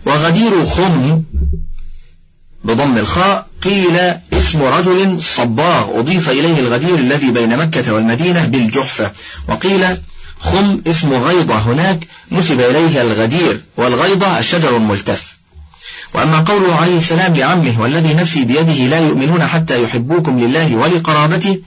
وغدير 0.05 0.65
خم 0.65 1.23
بضم 2.63 2.97
الخاء 2.97 3.47
قيل 3.63 3.97
اسم 4.33 4.63
رجل 4.63 5.21
صباغ 5.21 5.99
أضيف 5.99 6.29
إليه 6.29 6.59
الغدير 6.59 6.95
الذي 6.95 7.31
بين 7.31 7.57
مكة 7.57 7.93
والمدينة 7.93 8.45
بالجحفة 8.45 9.11
وقيل 9.49 9.85
خم 10.39 10.81
اسم 10.87 11.13
غيضة 11.13 11.55
هناك 11.55 12.07
نسب 12.31 12.59
إليه 12.59 13.01
الغدير 13.01 13.61
والغيضة 13.77 14.39
الشجر 14.39 14.77
الملتف 14.77 15.37
وأما 16.13 16.39
قوله 16.39 16.75
عليه 16.75 16.97
السلام 16.97 17.35
لعمه 17.35 17.81
والذي 17.81 18.13
نفسي 18.13 18.43
بيده 18.45 18.73
لا 18.73 18.99
يؤمنون 18.99 19.43
حتى 19.43 19.83
يحبوكم 19.83 20.39
لله 20.39 20.75
ولقرابته 20.75 21.59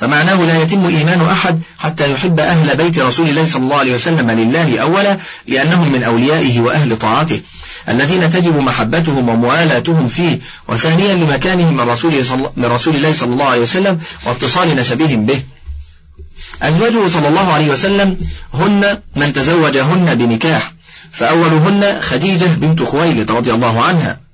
فمعناه 0.00 0.34
لا 0.34 0.62
يتم 0.62 0.86
إيمان 0.86 1.20
أحد 1.20 1.62
حتى 1.78 2.12
يحب 2.12 2.40
أهل 2.40 2.76
بيت 2.76 2.98
رسول 2.98 3.28
الله 3.28 3.44
صلى 3.44 3.62
الله 3.62 3.76
عليه 3.76 3.94
وسلم 3.94 4.30
لله 4.30 4.78
أولا 4.78 5.18
لأنهم 5.46 5.92
من 5.92 6.02
أوليائه 6.02 6.60
وأهل 6.60 6.98
طاعته. 6.98 7.40
الذين 7.88 8.30
تجب 8.30 8.56
محبتهم 8.56 9.28
وموالاتهم 9.28 10.08
فيه 10.08 10.38
وثانيا 10.68 11.14
لمكانهم 11.14 11.76
من 11.76 11.80
رسول, 11.80 12.24
صل... 12.24 12.50
من 12.56 12.64
رسول 12.64 12.96
الله 12.96 13.12
صلى 13.12 13.32
الله 13.32 13.44
عليه 13.44 13.62
وسلم 13.62 14.00
واتصال 14.26 14.76
نسبهم 14.76 15.26
به. 15.26 15.42
أزواجه 16.62 17.08
صلى 17.08 17.28
الله 17.28 17.52
عليه 17.52 17.70
وسلم 17.70 18.16
هن 18.54 18.98
من 19.16 19.32
تزوجهن 19.32 20.14
بنكاح 20.14 20.72
فأولهن 21.12 22.00
خديجة 22.00 22.46
بنت 22.46 22.82
خويلد 22.82 23.30
رضي 23.30 23.52
الله 23.52 23.82
عنها. 23.82 24.29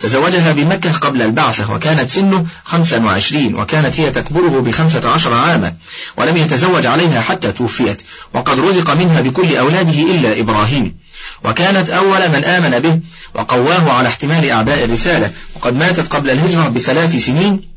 تزوجها 0.00 0.52
بمكة 0.52 0.92
قبل 0.92 1.22
البعثة 1.22 1.72
وكانت 1.72 2.10
سنه 2.10 2.46
خمسا 2.64 3.04
وعشرين 3.04 3.54
وكانت 3.54 4.00
هي 4.00 4.10
تكبره 4.10 4.60
بخمسة 4.60 5.10
عشر 5.10 5.34
عاما 5.34 5.74
ولم 6.16 6.36
يتزوج 6.36 6.86
عليها 6.86 7.20
حتى 7.20 7.52
توفيت 7.52 8.02
وقد 8.34 8.58
رزق 8.60 8.90
منها 8.90 9.20
بكل 9.20 9.56
أولاده 9.56 10.02
إلا 10.02 10.40
إبراهيم 10.40 10.96
وكانت 11.44 11.90
أول 11.90 12.28
من 12.28 12.44
آمن 12.44 12.78
به 12.78 13.00
وقواه 13.34 13.92
على 13.92 14.08
احتمال 14.08 14.50
أعباء 14.50 14.84
الرسالة 14.84 15.30
وقد 15.56 15.74
ماتت 15.74 16.14
قبل 16.14 16.30
الهجرة 16.30 16.68
بثلاث 16.68 17.16
سنين 17.16 17.68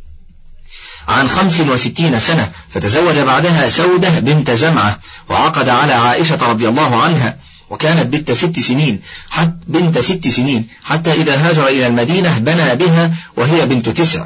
عن 1.08 1.30
خمس 1.30 1.60
وستين 1.60 2.20
سنة 2.20 2.52
فتزوج 2.70 3.18
بعدها 3.18 3.70
سودة 3.70 4.10
بنت 4.10 4.52
زمعة 4.52 5.00
وعقد 5.30 5.70
على 5.70 5.94
عائشة 5.94 6.50
رضي 6.50 6.68
الله 6.68 7.04
عنها 7.04 7.38
وكانت 7.72 8.06
بنت 8.06 8.32
ست 8.32 8.60
سنين 8.60 9.00
حتى 9.30 9.56
بنت 9.68 10.00
ست 10.00 10.28
سنين 10.28 10.68
حتى 10.84 11.12
إذا 11.12 11.36
هاجر 11.36 11.68
إلى 11.68 11.88
المدينة 11.88 12.38
بنى 12.38 12.76
بها 12.76 13.12
وهي 13.38 13.66
بنت 13.66 13.90
تسع. 13.90 14.26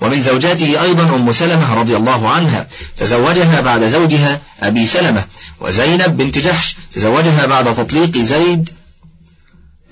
ومن 0.00 0.20
زوجاته 0.20 0.82
أيضا 0.82 1.02
أم 1.02 1.32
سلمة 1.32 1.74
رضي 1.74 1.96
الله 1.96 2.28
عنها 2.28 2.66
تزوجها 2.96 3.60
بعد 3.60 3.86
زوجها 3.86 4.40
أبي 4.62 4.86
سلمة 4.86 5.24
وزينب 5.60 6.16
بنت 6.16 6.38
جحش 6.38 6.76
تزوجها 6.94 7.46
بعد 7.46 7.74
تطليق 7.74 8.18
زيد 8.18 8.70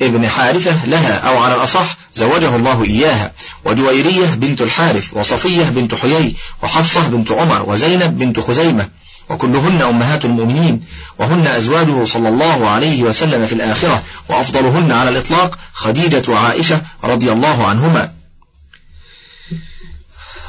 ابن 0.02 0.28
حارثة 0.28 0.86
لها 0.86 1.14
أو 1.14 1.38
على 1.38 1.54
الأصح 1.54 1.96
زوجه 2.14 2.56
الله 2.56 2.84
إياها. 2.84 3.32
وجويرية 3.64 4.26
بنت 4.26 4.62
الحارث 4.62 5.10
وصفية 5.12 5.64
بنت 5.64 5.94
حيي 5.94 6.36
وحفصة 6.62 7.08
بنت 7.08 7.30
عمر 7.30 7.70
وزينب 7.70 8.18
بنت 8.18 8.40
خزيمة. 8.40 8.88
وكلهن 9.30 9.82
أمهات 9.82 10.24
المؤمنين 10.24 10.82
وهن 11.18 11.46
أزواجه 11.46 12.04
صلى 12.04 12.28
الله 12.28 12.68
عليه 12.68 13.02
وسلم 13.02 13.46
في 13.46 13.52
الآخرة 13.52 14.02
وأفضلهن 14.28 14.92
على 14.92 15.10
الإطلاق 15.10 15.58
خديجة 15.72 16.22
وعائشة 16.28 16.82
رضي 17.04 17.32
الله 17.32 17.66
عنهما. 17.66 18.12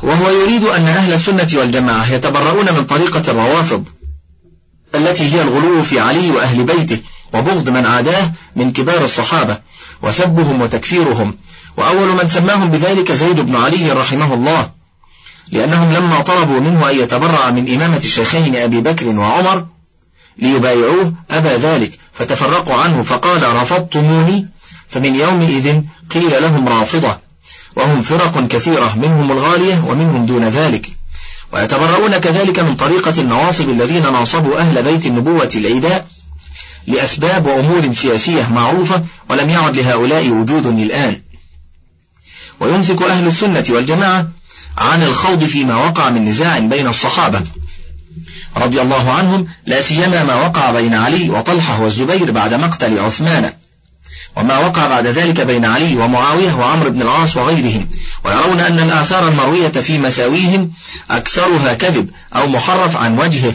وهو 0.04 0.30
يريد 0.30 0.64
أن 0.64 0.88
أهل 0.88 1.14
السنة 1.14 1.48
والجماعة 1.54 2.12
يتبرؤون 2.12 2.74
من 2.74 2.86
طريقة 2.86 3.32
الروافض 3.32 3.88
التي 4.96 5.34
هي 5.34 5.42
الغلو 5.42 5.82
في 5.82 6.00
علي 6.00 6.32
وأهل 6.32 6.64
بيته 6.64 7.00
وبغض 7.34 7.70
من 7.70 7.86
عاداه 7.86 8.32
من 8.56 8.74
كبار 8.74 9.04
الصحابة 9.04 9.58
وسبهم 10.02 10.62
وتكفيرهم. 10.62 11.38
وأول 11.78 12.08
من 12.08 12.28
سماهم 12.28 12.72
بذلك 12.72 13.12
زيد 13.12 13.40
بن 13.40 13.56
علي 13.56 13.92
رحمه 13.92 14.34
الله. 14.34 14.70
لأنهم 15.52 15.94
لما 15.94 16.22
طلبوا 16.22 16.60
منه 16.60 16.92
أن 16.92 17.00
يتبرع 17.00 17.52
من 17.52 17.74
إمامة 17.74 17.98
الشيخين 17.98 18.56
أبي 18.56 18.82
بكر 18.82 19.10
وعمر 19.10 19.66
ليبايعوه 20.38 21.14
أبى 21.32 21.50
ذلك 21.50 22.00
فتفرقوا 22.14 22.76
عنه 22.76 23.04
فقال 23.04 23.56
رفضتموني؟ 23.56 24.48
فمن 24.90 25.16
يومئذ 25.16 25.82
قيل 26.12 26.42
لهم 26.42 26.68
رافضة 26.70 27.18
وهم 27.76 28.02
فرق 28.02 28.48
كثيرة 28.48 28.96
منهم 28.96 29.32
الغالية 29.32 29.84
ومنهم 29.88 30.26
دون 30.26 30.44
ذلك. 30.44 30.90
ويتبرؤون 31.54 32.18
كذلك 32.18 32.60
من 32.60 32.76
طريقة 32.76 33.22
النواصب 33.22 33.70
الذين 33.70 34.04
ناصبوا 34.04 34.60
أهل 34.60 34.84
بيت 34.84 35.06
النبوة 35.06 35.50
العداء 35.56 36.08
لأسباب 36.88 37.46
وأمور 37.46 37.94
سياسية 37.94 38.50
معروفة 38.50 39.04
ولم 39.30 39.50
يعد 39.50 39.78
لهؤلاء 39.78 40.30
وجود 40.30 40.66
الآن. 40.66 41.22
ويمسك 42.60 43.02
أهل 43.02 43.28
السنة 43.28 43.66
والجماعة 43.70 44.28
عن 44.78 45.04
الخوض 45.04 45.44
فيما 45.44 45.76
وقع 45.76 46.10
من 46.10 46.26
نزاع 46.26 46.60
بين 46.60 46.88
الصحابة 46.88 47.42
رضي 48.58 48.82
الله 48.82 49.12
عنهم 49.12 49.48
لا 49.66 49.82
سيما 49.82 50.24
ما 50.24 50.36
وقع 50.36 50.72
بين 50.72 50.94
علي 50.94 51.30
وطلحة 51.30 51.82
والزبير 51.82 52.32
بعد 52.32 52.54
مقتل 52.54 53.00
عثمان 53.00 53.52
وما 54.36 54.58
وقع 54.58 54.88
بعد 54.88 55.08
ذلك 55.08 55.42
بين 55.42 55.66
علي 55.66 55.98
ومعاوية 55.98 56.54
وعمرو 56.54 56.90
بن 56.90 57.02
العاص 57.02 57.38
وغيرهم. 57.38 57.88
ويرون 58.26 58.60
أن 58.60 58.80
الآثار 58.80 59.28
المروية 59.28 59.68
في 59.68 59.98
مساويهم 59.98 60.72
أكثرها 61.12 61.74
كذب 61.74 62.10
أو 62.36 62.48
محرف 62.48 62.98
عن 62.98 63.20
وجهه. 63.20 63.54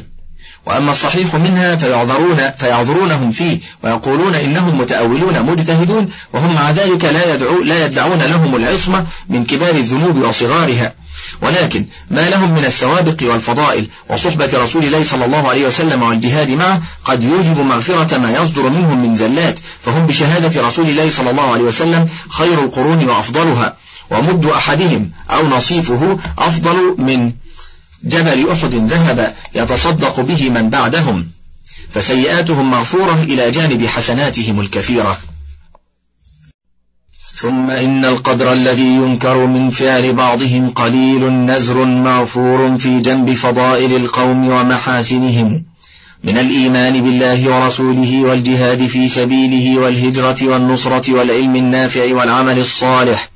وأما 0.66 0.90
الصحيح 0.90 1.34
منها 1.34 1.76
فيعذرون 1.76 2.38
فيعذرونهم 2.58 3.30
فيه 3.32 3.58
ويقولون 3.82 4.34
إنهم 4.34 4.78
متأولون 4.78 5.42
مجتهدون 5.42 6.10
وهم 6.32 6.54
مع 6.54 6.70
ذلك 6.70 7.04
لا, 7.04 7.34
يدعو 7.34 7.62
لا 7.62 7.86
يدعون 7.86 8.18
لهم 8.18 8.56
العصمة 8.56 9.06
من 9.28 9.44
كبار 9.44 9.74
الذنوب 9.74 10.16
وصغارها. 10.16 10.94
ولكن 11.42 11.86
ما 12.10 12.30
لهم 12.30 12.50
من 12.54 12.64
السوابق 12.64 13.16
والفضائل 13.22 13.86
وصحبة 14.08 14.50
رسول 14.54 14.84
الله 14.84 15.02
صلى 15.02 15.24
الله 15.24 15.48
عليه 15.48 15.66
وسلم 15.66 16.02
والجهاد 16.02 16.50
معه 16.50 16.82
قد 17.04 17.22
يوجب 17.22 17.60
مغفرة 17.60 18.18
ما 18.18 18.32
يصدر 18.32 18.62
منهم 18.62 19.02
من 19.02 19.16
زلات 19.16 19.60
فهم 19.84 20.06
بشهادة 20.06 20.66
رسول 20.66 20.88
الله 20.88 21.10
صلى 21.10 21.30
الله 21.30 21.52
عليه 21.52 21.64
وسلم 21.64 22.08
خير 22.28 22.64
القرون 22.64 23.08
وأفضلها 23.08 23.76
ومد 24.10 24.46
أحدهم 24.46 25.10
أو 25.30 25.48
نصيفه 25.48 26.18
أفضل 26.38 26.94
من 26.98 27.32
جبل 28.04 28.50
أحد 28.50 28.74
ذهب 28.74 29.34
يتصدق 29.54 30.20
به 30.20 30.50
من 30.50 30.70
بعدهم 30.70 31.26
فسيئاتهم 31.94 32.70
مغفورة 32.70 33.22
إلى 33.22 33.50
جانب 33.50 33.86
حسناتهم 33.86 34.60
الكثيرة. 34.60 35.18
ثم 37.40 37.70
إن 37.70 38.04
القدر 38.04 38.52
الذي 38.52 38.86
ينكر 38.86 39.46
من 39.46 39.70
فعل 39.70 40.12
بعضهم 40.12 40.70
قليل 40.70 41.30
نزر 41.30 41.84
مغفور 41.84 42.78
في 42.78 43.00
جنب 43.00 43.32
فضائل 43.32 43.96
القوم 43.96 44.48
ومحاسنهم. 44.48 45.64
من 46.24 46.38
الإيمان 46.38 47.02
بالله 47.02 47.50
ورسوله 47.50 48.22
والجهاد 48.22 48.86
في 48.86 49.08
سبيله 49.08 49.80
والهجرة 49.80 50.36
والنصرة 50.42 51.12
والعلم 51.14 51.56
النافع 51.56 52.14
والعمل 52.14 52.58
الصالح. 52.58 53.28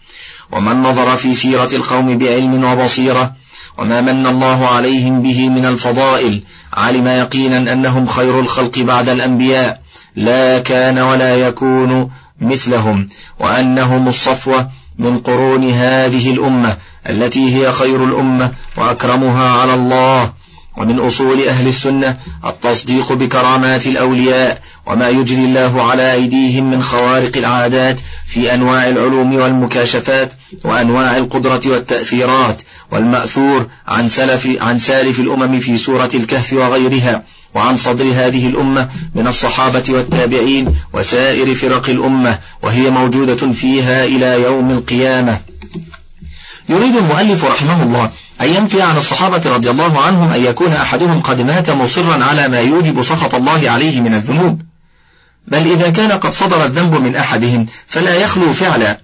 ومن 0.53 0.83
نظر 0.83 1.17
في 1.17 1.35
سيرة 1.35 1.69
القوم 1.73 2.19
بعلم 2.19 2.65
وبصيرة. 2.65 3.33
وما 3.79 4.01
من 4.01 4.27
الله 4.27 4.67
عليهم 4.67 5.23
به 5.23 5.49
من 5.49 5.65
الفضائل. 5.65 6.43
علم 6.75 7.07
يقينا 7.07 7.73
أنهم 7.73 8.07
خير 8.07 8.41
الخلق 8.41 8.79
بعد 8.79 9.09
الأنبياء. 9.09 9.81
لا 10.17 10.59
كان 10.59 10.99
ولا 10.99 11.37
يكون 11.37 12.11
مثلهم 12.41 13.09
وأنهم 13.41 14.09
الصفوة 14.09 14.71
من 14.99 15.19
قرون 15.19 15.71
هذه 15.71 16.33
الأمة 16.33 16.77
التي 17.09 17.57
هي 17.57 17.73
خير 17.73 18.05
الأمة 18.05 18.53
وأكرمها 18.77 19.51
على 19.51 19.75
الله. 19.75 20.33
ومن 20.77 20.99
أصول 20.99 21.43
أهل 21.43 21.69
السنة 21.69 22.17
التصديق 22.47 23.13
بكرامات 23.13 23.87
الأولياء 23.87 24.61
وما 24.87 25.09
يجري 25.09 25.45
الله 25.45 25.83
على 25.83 26.13
أيديهم 26.13 26.71
من 26.71 26.83
خوارق 26.83 27.37
العادات 27.37 28.01
في 28.27 28.55
أنواع 28.55 28.89
العلوم 28.89 29.35
والمكاشفات 29.35 30.33
وأنواع 30.65 31.17
القدرة 31.17 31.61
والتأثيرات 31.67 32.63
والمأثور 32.91 33.67
عن 33.87 34.09
سلف 34.09 34.49
عن 34.61 34.79
سالف 34.79 35.21
الأمم 35.21 35.61
في 35.61 35.79
سورة 35.79 36.11
الكهف 36.15 36.53
وغيرها. 36.53 37.23
وعن 37.55 37.77
صدر 37.77 38.05
هذه 38.05 38.47
الأمة 38.47 38.89
من 39.15 39.27
الصحابة 39.27 39.85
والتابعين 39.89 40.75
وسائر 40.93 41.55
فرق 41.55 41.89
الأمة 41.89 42.39
وهي 42.63 42.91
موجودة 42.91 43.53
فيها 43.53 44.05
إلى 44.05 44.43
يوم 44.43 44.71
القيامة. 44.71 45.41
يريد 46.69 46.97
المؤلف 46.97 47.45
رحمه 47.45 47.83
الله 47.83 48.11
أن 48.41 48.49
ينفي 48.49 48.83
عن 48.83 48.97
الصحابة 48.97 49.55
رضي 49.55 49.71
الله 49.71 50.01
عنهم 50.01 50.33
أن 50.33 50.45
يكون 50.45 50.73
أحدهم 50.73 51.21
قد 51.21 51.41
مات 51.41 51.71
مصرا 51.71 52.25
على 52.25 52.49
ما 52.49 52.61
يوجب 52.61 53.03
سخط 53.03 53.35
الله 53.35 53.71
عليه 53.71 54.01
من 54.01 54.15
الذنوب. 54.15 54.63
بل 55.49 55.73
إذا 55.73 55.91
كان 55.91 56.13
قد 56.13 56.33
صدر 56.33 56.65
الذنب 56.65 56.95
من 56.95 57.17
أحدهم 57.17 57.67
فلا 57.87 58.15
يخلو 58.15 58.53
فعلا. 58.53 59.04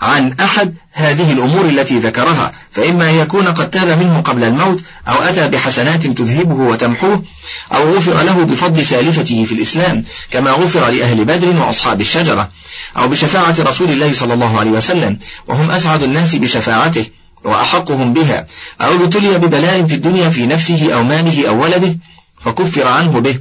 عن 0.00 0.32
أحد 0.32 0.74
هذه 0.92 1.32
الأمور 1.32 1.64
التي 1.64 1.98
ذكرها 1.98 2.52
فإما 2.72 3.10
أن 3.10 3.14
يكون 3.14 3.48
قد 3.48 3.70
تاب 3.70 3.98
منه 3.98 4.20
قبل 4.20 4.44
الموت 4.44 4.80
أو 5.08 5.22
أتى 5.22 5.48
بحسنات 5.48 6.06
تذهبه 6.06 6.54
وتمحوه 6.54 7.24
أو 7.72 7.90
غفر 7.96 8.22
له 8.22 8.44
بفضل 8.44 8.84
سالفته 8.84 9.44
في 9.44 9.52
الإسلام 9.52 10.04
كما 10.30 10.50
غفر 10.50 10.88
لأهل 10.88 11.24
بدر 11.24 11.56
وأصحاب 11.56 12.00
الشجرة 12.00 12.50
أو 12.96 13.08
بشفاعة 13.08 13.56
رسول 13.60 13.90
الله 13.90 14.12
صلى 14.12 14.34
الله 14.34 14.58
عليه 14.58 14.70
وسلم 14.70 15.18
وهم 15.48 15.70
أسعد 15.70 16.02
الناس 16.02 16.34
بشفاعته 16.34 17.06
وأحقهم 17.44 18.12
بها 18.12 18.46
أو 18.80 18.94
ابتلي 18.94 19.38
ببلاء 19.38 19.86
في 19.86 19.94
الدنيا 19.94 20.30
في 20.30 20.46
نفسه 20.46 20.94
أو 20.94 21.02
ماله 21.02 21.48
أو 21.48 21.62
ولده 21.62 21.98
فكفر 22.44 22.86
عنه 22.86 23.20
به. 23.20 23.38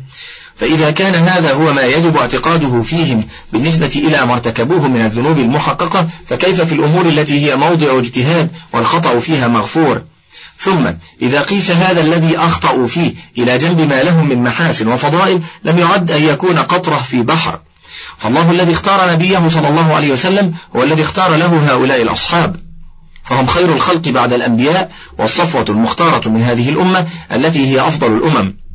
فإذا 0.60 0.91
كان 0.91 1.15
هذا 1.15 1.54
هو 1.54 1.74
ما 1.74 1.82
يجب 1.82 2.17
اعتقاده 2.17 2.82
فيهم 2.82 3.28
بالنسبة 3.54 3.91
إلى 3.95 4.26
ما 4.26 4.34
ارتكبوه 4.34 4.88
من 4.88 5.02
الذنوب 5.02 5.38
المحققة 5.38 6.08
فكيف 6.28 6.62
في 6.62 6.76
الأمور 6.76 7.06
التي 7.06 7.45
هي 7.45 7.56
موضع 7.56 8.00
اجتهاد 8.00 8.52
والخطأ 8.74 9.19
فيها 9.19 9.48
مغفور؟ 9.48 10.02
ثم 10.60 10.89
إذا 11.22 11.41
قيس 11.41 11.72
هذا 11.72 12.02
الذي 12.02 12.38
أخطأوا 12.38 12.88
فيه 12.88 13.13
إلى 13.38 13.58
جنب 13.58 13.82
ما 13.82 14.04
لهم 14.04 14.30
من 14.30 14.43
محاسن 14.43 14.88
وفضائل 14.88 15.41
لم 15.63 15.78
يعد 15.78 16.12
أن 16.12 16.24
يكون 16.24 16.60
قطرة 16.60 16.95
في 16.95 17.22
بحر. 17.22 17.60
فالله 18.17 18.52
الذي 18.52 18.74
اختار 18.74 19.12
نبيه 19.12 19.50
صلى 19.50 19.67
الله 19.67 19.95
عليه 19.95 20.12
وسلم 20.12 20.54
هو 20.76 20.84
الذي 20.84 21.02
اختار 21.02 21.36
له 21.36 21.74
هؤلاء 21.74 22.02
الأصحاب. 22.02 22.56
فهم 23.24 23.48
خير 23.48 23.74
الخلق 23.74 24.08
بعد 24.08 24.34
الأنبياء 24.34 24.91
والصفوة 25.17 25.65
المختارة 25.69 26.30
من 26.30 26.41
هذه 26.41 26.69
الأمة 26.69 27.06
التي 27.32 27.67
هي 27.67 27.88
أفضل 27.88 28.17
الأمم. 28.17 28.68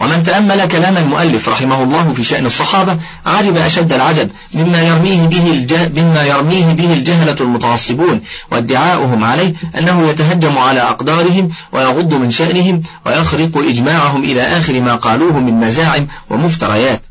ومن 0.00 0.22
تأمل 0.22 0.68
كلام 0.68 0.96
المؤلف 0.96 1.48
رحمه 1.48 1.82
الله 1.82 2.12
في 2.12 2.24
شأن 2.24 2.46
الصحابة 2.46 2.96
عجب 3.26 3.56
أشد 3.56 3.92
العجب 3.92 4.30
مما 4.54 4.82
يرميه 4.82 5.26
به 5.26 5.66
مما 5.96 6.22
يرميه 6.22 6.72
به 6.72 6.92
الجهلة 6.92 7.36
المتعصبون 7.40 8.20
وادعاؤهم 8.52 9.24
عليه 9.24 9.54
أنه 9.78 10.08
يتهجم 10.08 10.58
على 10.58 10.80
أقدارهم 10.80 11.50
ويغض 11.72 12.14
من 12.14 12.30
شأنهم 12.30 12.82
ويخرق 13.06 13.56
إجماعهم 13.56 14.24
إلى 14.24 14.42
آخر 14.42 14.80
ما 14.80 14.96
قالوه 14.96 15.38
من 15.38 15.60
مزاعم 15.60 16.06
ومفتريات. 16.30 17.02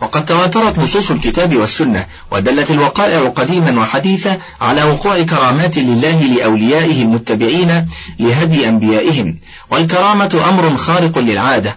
وقد 0.00 0.24
تواترت 0.24 0.78
نصوص 0.78 1.10
الكتاب 1.10 1.56
والسنة 1.56 2.06
ودلت 2.30 2.70
الوقائع 2.70 3.28
قديما 3.28 3.80
وحديثا 3.80 4.38
على 4.60 4.82
وقوع 4.82 5.22
كرامات 5.22 5.78
لله 5.78 6.20
لأوليائه 6.22 7.02
المتبعين 7.02 7.88
لهدي 8.18 8.68
أنبيائهم. 8.68 9.36
والكرامة 9.70 10.40
أمر 10.48 10.76
خارق 10.76 11.18
للعادة. 11.18 11.76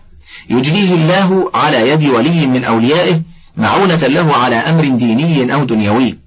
يجريه 0.49 0.93
الله 0.93 1.51
على 1.53 1.89
يد 1.89 2.03
ولي 2.03 2.47
من 2.47 2.63
أوليائه 2.63 3.21
معونة 3.57 3.95
له 3.95 4.35
على 4.35 4.55
أمر 4.55 4.87
ديني 4.97 5.53
أو 5.53 5.63
دنيوي. 5.63 6.17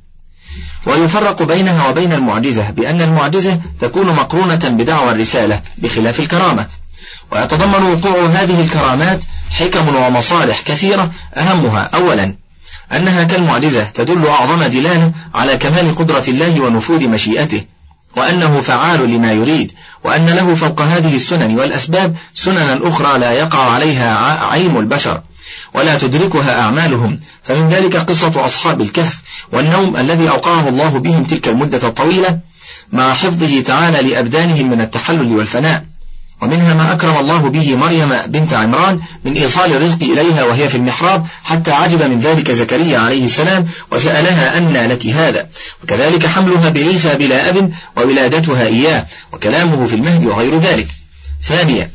ويفرق 0.87 1.43
بينها 1.43 1.89
وبين 1.89 2.13
المعجزة 2.13 2.71
بأن 2.71 3.03
المعجزة 3.03 3.61
تكون 3.81 4.07
مقرونة 4.07 4.69
بدعوى 4.69 5.11
الرسالة 5.11 5.61
بخلاف 5.79 6.21
الكرامة. 6.21 6.67
ويتضمن 7.33 7.83
وقوع 7.83 8.27
هذه 8.27 8.61
الكرامات 8.61 9.25
حكم 9.51 9.97
ومصالح 9.97 10.61
كثيرة 10.61 11.11
أهمها. 11.37 11.91
أولا 11.95 12.35
أنها 12.93 13.25
كالمعجزة 13.25 13.85
تدل 13.85 14.27
أعظم 14.27 14.63
دلالة 14.63 15.13
على 15.35 15.57
كمال 15.57 15.97
قدرة 15.97 16.25
الله 16.29 16.61
ونفوذ 16.61 17.09
مشيئته. 17.09 17.65
وأنه 18.17 18.61
فعال 18.61 19.11
لما 19.11 19.33
يريد 19.33 19.73
وأن 20.05 20.27
له 20.27 20.55
فوق 20.55 20.81
هذه 20.83 21.17
السنن 21.17 21.59
والأسباب 21.59 22.17
سننا 22.35 22.81
أخرى 22.83 23.19
لا 23.19 23.33
يقع 23.33 23.71
عليها 23.71 24.39
عين 24.47 24.77
البشر 24.77 25.23
ولا 25.75 25.99
تدركها 25.99 26.61
أعمالهم. 26.61 27.21
فمن 27.43 27.69
ذلك 27.69 27.97
قصة 27.97 28.47
أصحاب 28.47 28.81
الكهف 28.81 29.21
والنوم 29.53 29.97
الذي 29.97 30.31
أوقعه 30.31 30.69
الله 30.69 30.99
بهم 30.99 31.25
تلك 31.25 31.49
المدة 31.49 31.89
الطويلة 31.89 32.39
مع 32.93 33.15
حفظه 33.15 33.61
تعالى 33.61 34.11
لأبدانهم 34.11 34.71
من 34.71 34.81
التحلل 34.81 35.37
والفناء. 35.37 35.85
ومنها 36.43 36.75
ما 36.75 36.93
أكرم 36.93 37.17
الله 37.17 37.49
به 37.49 37.77
مريم 37.77 38.09
بنت 38.27 38.53
عمران 38.53 39.01
من 39.25 39.37
إيصال 39.37 39.73
الرزق 39.73 40.03
إليها 40.03 40.45
وهي 40.45 40.69
في 40.69 40.75
المحراب 40.75 41.27
حتى 41.45 41.71
عجب 41.71 42.03
من 42.03 42.21
ذلك 42.21 42.51
زكريا 42.51 42.99
عليه 42.99 43.25
السلام 43.25 43.67
وسألها 43.93 44.59
أن 44.59 44.73
لك 44.73 45.07
هذا. 45.07 45.49
وكذلك 45.85 46.27
حملها 46.27 46.69
بعيسى 46.69 47.15
بلا 47.15 47.49
أب 47.49 47.73
وولادتها 47.97 48.67
إياه 48.67 49.07
وكلامه 49.33 49.87
في 49.87 49.95
المهد 49.95 50.27
وغير 50.27 50.59
ذلك. 50.59 50.89
ثانيا 51.43 51.91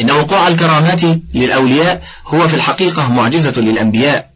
إن 0.00 0.10
وقوع 0.10 0.48
الكرامات 0.48 1.00
للأولياء 1.34 2.02
هو 2.26 2.48
في 2.48 2.54
الحقيقة 2.54 3.12
معجزة 3.12 3.60
للأنبياء 3.60 4.30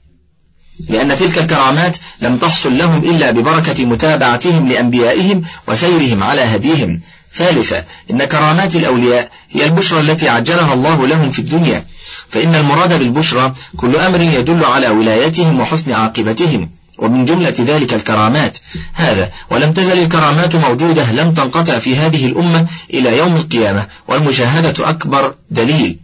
لأن 0.89 1.17
تلك 1.19 1.39
الكرامات 1.39 1.97
لم 2.21 2.37
تحصل 2.37 2.79
لهم 2.79 2.99
إلا 2.99 3.31
ببركة 3.31 3.87
متابعتهم 3.87 4.69
لأنبيائهم 4.69 5.43
وسيرهم 5.69 6.23
على 6.23 6.41
هديهم. 6.41 7.01
ثالثا 7.35 7.85
إن 8.11 8.25
كرامات 8.25 8.77
الأولياء 8.77 9.31
هي 9.51 9.65
البشرى 9.65 10.01
التي 10.01 10.29
عجلها 10.29 10.75
الله 10.75 11.07
لهم 11.07 11.31
في 11.31 11.39
الدنيا 11.39 11.85
فإن 12.29 12.55
المراد 12.55 12.99
بالبشرى 12.99 13.55
كل 13.77 13.97
أمر 13.97 14.21
يدل 14.21 14.65
على 14.65 14.89
ولايتهم 14.89 15.61
وحسن 15.61 15.93
عاقبتهم. 15.93 16.71
ومن 16.99 17.25
جملة 17.25 17.55
ذلك 17.61 17.95
الكرامات. 17.95 18.59
هذا 18.95 19.31
ولم 19.51 19.73
تزل 19.73 19.99
الكرامات 19.99 20.57
موجودة 20.57 21.13
لم 21.13 21.35
تنقطع 21.35 21.79
في 21.79 21.97
هذه 21.97 22.27
الأمة 22.27 22.67
إلى 22.95 23.19
يوم 23.19 23.37
القيامة 23.37 23.87
والمشاهدة 24.09 24.91
أكبر 24.91 25.35
دليل. 25.51 25.99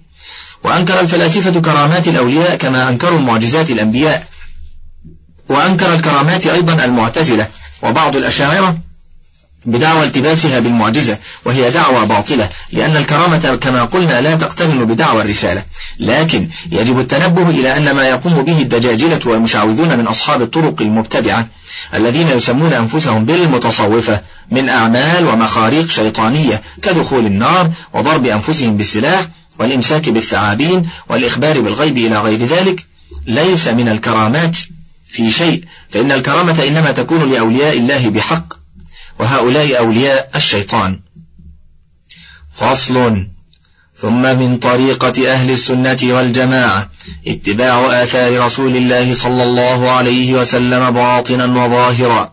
وأنكر 0.64 1.00
الفلاسفة 1.00 1.60
كرامات 1.60 2.08
الأولياء 2.08 2.56
كما 2.56 2.88
أنكروا 2.88 3.18
معجزات 3.18 3.70
الأنبياء. 3.70 4.26
وأنكر 5.48 5.94
الكرامات 5.94 6.46
أيضا 6.46 6.84
المعتزلة. 6.84 7.48
وبعض 7.82 8.16
الأشاعرة 8.16 8.78
بدعوى 9.66 10.04
التباسها 10.04 10.60
بالمعجزة 10.60 11.18
وهي 11.44 11.70
دعوى 11.70 12.06
باطلة 12.06 12.48
لأن 12.72 12.96
الكرامة 12.96 13.58
كما 13.60 13.84
قلنا 13.84 14.20
لا 14.20 14.34
تقترن 14.34 14.84
بدعوى 14.84 15.22
الرسالة. 15.22 15.62
لكن 16.00 16.48
يجب 16.72 16.98
التنبه 17.00 17.50
إلى 17.50 17.76
أن 17.76 17.90
ما 17.90 18.08
يقوم 18.08 18.42
به 18.42 18.62
الدجاجلة 18.62 19.20
والمشعوذون 19.26 19.98
من 19.98 20.06
أصحاب 20.06 20.42
الطرق 20.42 20.82
المبتدعة 20.82 21.48
الذين 21.94 22.28
يسمون 22.28 22.72
أنفسهم 22.72 23.24
بالمتصوفة 23.24 24.20
من 24.50 24.68
أعمال 24.68 25.26
ومخاريق 25.26 25.90
شيطانية 25.90 26.62
كدخول 26.82 27.26
النار 27.26 27.70
وضرب 27.94 28.26
أنفسهم 28.26 28.76
بالسلاح 28.76 29.26
والإمساك 29.58 30.08
بالثعابين 30.08 30.88
والإخبار 31.08 31.60
بالغيب 31.60 31.98
إلى 31.98 32.18
غير 32.18 32.44
ذلك. 32.44 32.86
ليس 33.26 33.68
من 33.68 33.88
الكرامات 33.88 34.56
في 35.06 35.30
شيء 35.30 35.64
فإن 35.90 36.12
الكرامة 36.12 36.64
إنما 36.68 36.92
تكون 36.92 37.30
لأولياء 37.30 37.78
الله 37.78 38.10
بحق. 38.10 38.63
وهؤلاء 39.18 39.78
أولياء 39.78 40.30
الشيطان. 40.36 41.00
فصل. 42.60 43.26
ثم 43.96 44.38
من 44.38 44.58
طريقة 44.58 45.32
أهل 45.32 45.50
السنة 45.50 45.98
والجماعة 46.02 46.90
اتباع 47.26 48.02
آثار 48.02 48.44
رسول 48.44 48.76
الله 48.76 49.14
صلى 49.14 49.42
الله 49.42 49.90
عليه 49.90 50.34
وسلم 50.34 50.90
باطنا 50.90 51.44
وظاهرا 51.64 52.32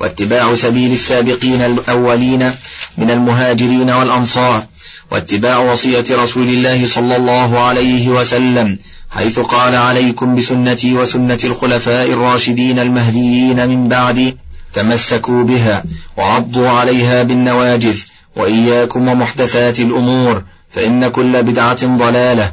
واتباع 0.00 0.54
سبيل 0.54 0.92
السابقين 0.92 1.62
الأولين 1.62 2.52
من 2.98 3.10
المهاجرين 3.10 3.90
والأنصار 3.90 4.64
واتباع 5.10 5.58
وصية 5.58 6.04
رسول 6.10 6.48
الله 6.48 6.86
صلى 6.86 7.16
الله 7.16 7.60
عليه 7.60 8.08
وسلم 8.08 8.78
حيث 9.10 9.38
قال 9.38 9.74
عليكم 9.74 10.34
بسنتي 10.34 10.94
وسنة 10.94 11.38
الخلفاء 11.44 12.12
الراشدين 12.12 12.78
المهديين 12.78 13.68
من 13.68 13.88
بعدي 13.88 14.36
تمسكوا 14.74 15.42
بها 15.44 15.84
وعضوا 16.16 16.70
عليها 16.70 17.22
بالنواجذ 17.22 17.96
وإياكم 18.36 19.08
ومحدثات 19.08 19.80
الأمور 19.80 20.44
فإن 20.70 21.08
كل 21.08 21.42
بدعة 21.42 21.96
ضلالة. 21.96 22.52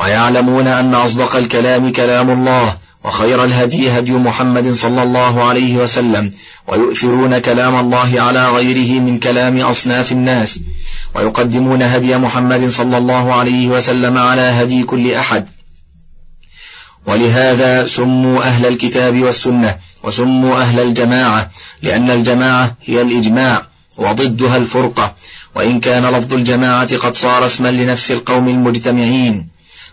ويعلمون 0.00 0.66
أن 0.66 0.94
أصدق 0.94 1.36
الكلام 1.36 1.92
كلام 1.92 2.30
الله 2.30 2.76
وخير 3.04 3.44
الهدي 3.44 3.90
هدي 3.90 4.12
محمد 4.12 4.72
صلى 4.72 5.02
الله 5.02 5.44
عليه 5.44 5.76
وسلم 5.76 6.32
ويؤثرون 6.68 7.38
كلام 7.38 7.80
الله 7.80 8.20
على 8.20 8.50
غيره 8.50 9.00
من 9.00 9.18
كلام 9.18 9.60
أصناف 9.60 10.12
الناس. 10.12 10.60
ويقدمون 11.14 11.82
هدي 11.82 12.16
محمد 12.16 12.68
صلى 12.68 12.98
الله 12.98 13.34
عليه 13.34 13.68
وسلم 13.68 14.18
على 14.18 14.40
هدي 14.42 14.82
كل 14.82 15.14
أحد. 15.14 15.46
ولهذا 17.06 17.86
سموا 17.86 18.42
أهل 18.42 18.66
الكتاب 18.66 19.22
والسنة 19.22 19.76
وسموا 20.02 20.60
أهل 20.60 20.80
الجماعة 20.80 21.50
لأن 21.82 22.10
الجماعة 22.10 22.76
هي 22.84 23.02
الإجماع 23.02 23.66
وضدها 23.96 24.56
الفرقة. 24.56 25.14
وإن 25.54 25.80
كان 25.80 26.06
لفظ 26.06 26.34
الجماعة 26.34 26.96
قد 26.96 27.16
صار 27.16 27.46
اسما 27.46 27.68
لنفس 27.68 28.10
القوم 28.10 28.48
المجتمعين. 28.48 29.48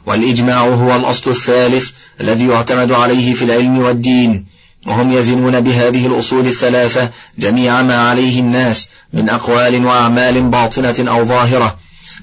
والإجماع 0.05 0.59
هو 0.59 0.95
الأصل 0.95 1.29
الثالث 1.29 1.91
الذي 2.21 2.47
يعتمد 2.47 2.91
عليه 2.91 3.33
في 3.33 3.45
العلم 3.45 3.79
والدين. 3.79 4.45
وهم 4.87 5.13
يزنون 5.13 5.59
بهذه 5.59 6.07
الأصول 6.07 6.47
الثلاثة 6.47 7.09
جميع 7.39 7.81
ما 7.81 8.09
عليه 8.09 8.39
الناس 8.39 8.89
من 9.13 9.29
أقوال 9.29 9.85
وأعمال 9.85 10.41
باطنة 10.41 11.11
أو 11.11 11.23
ظاهرة 11.23 11.77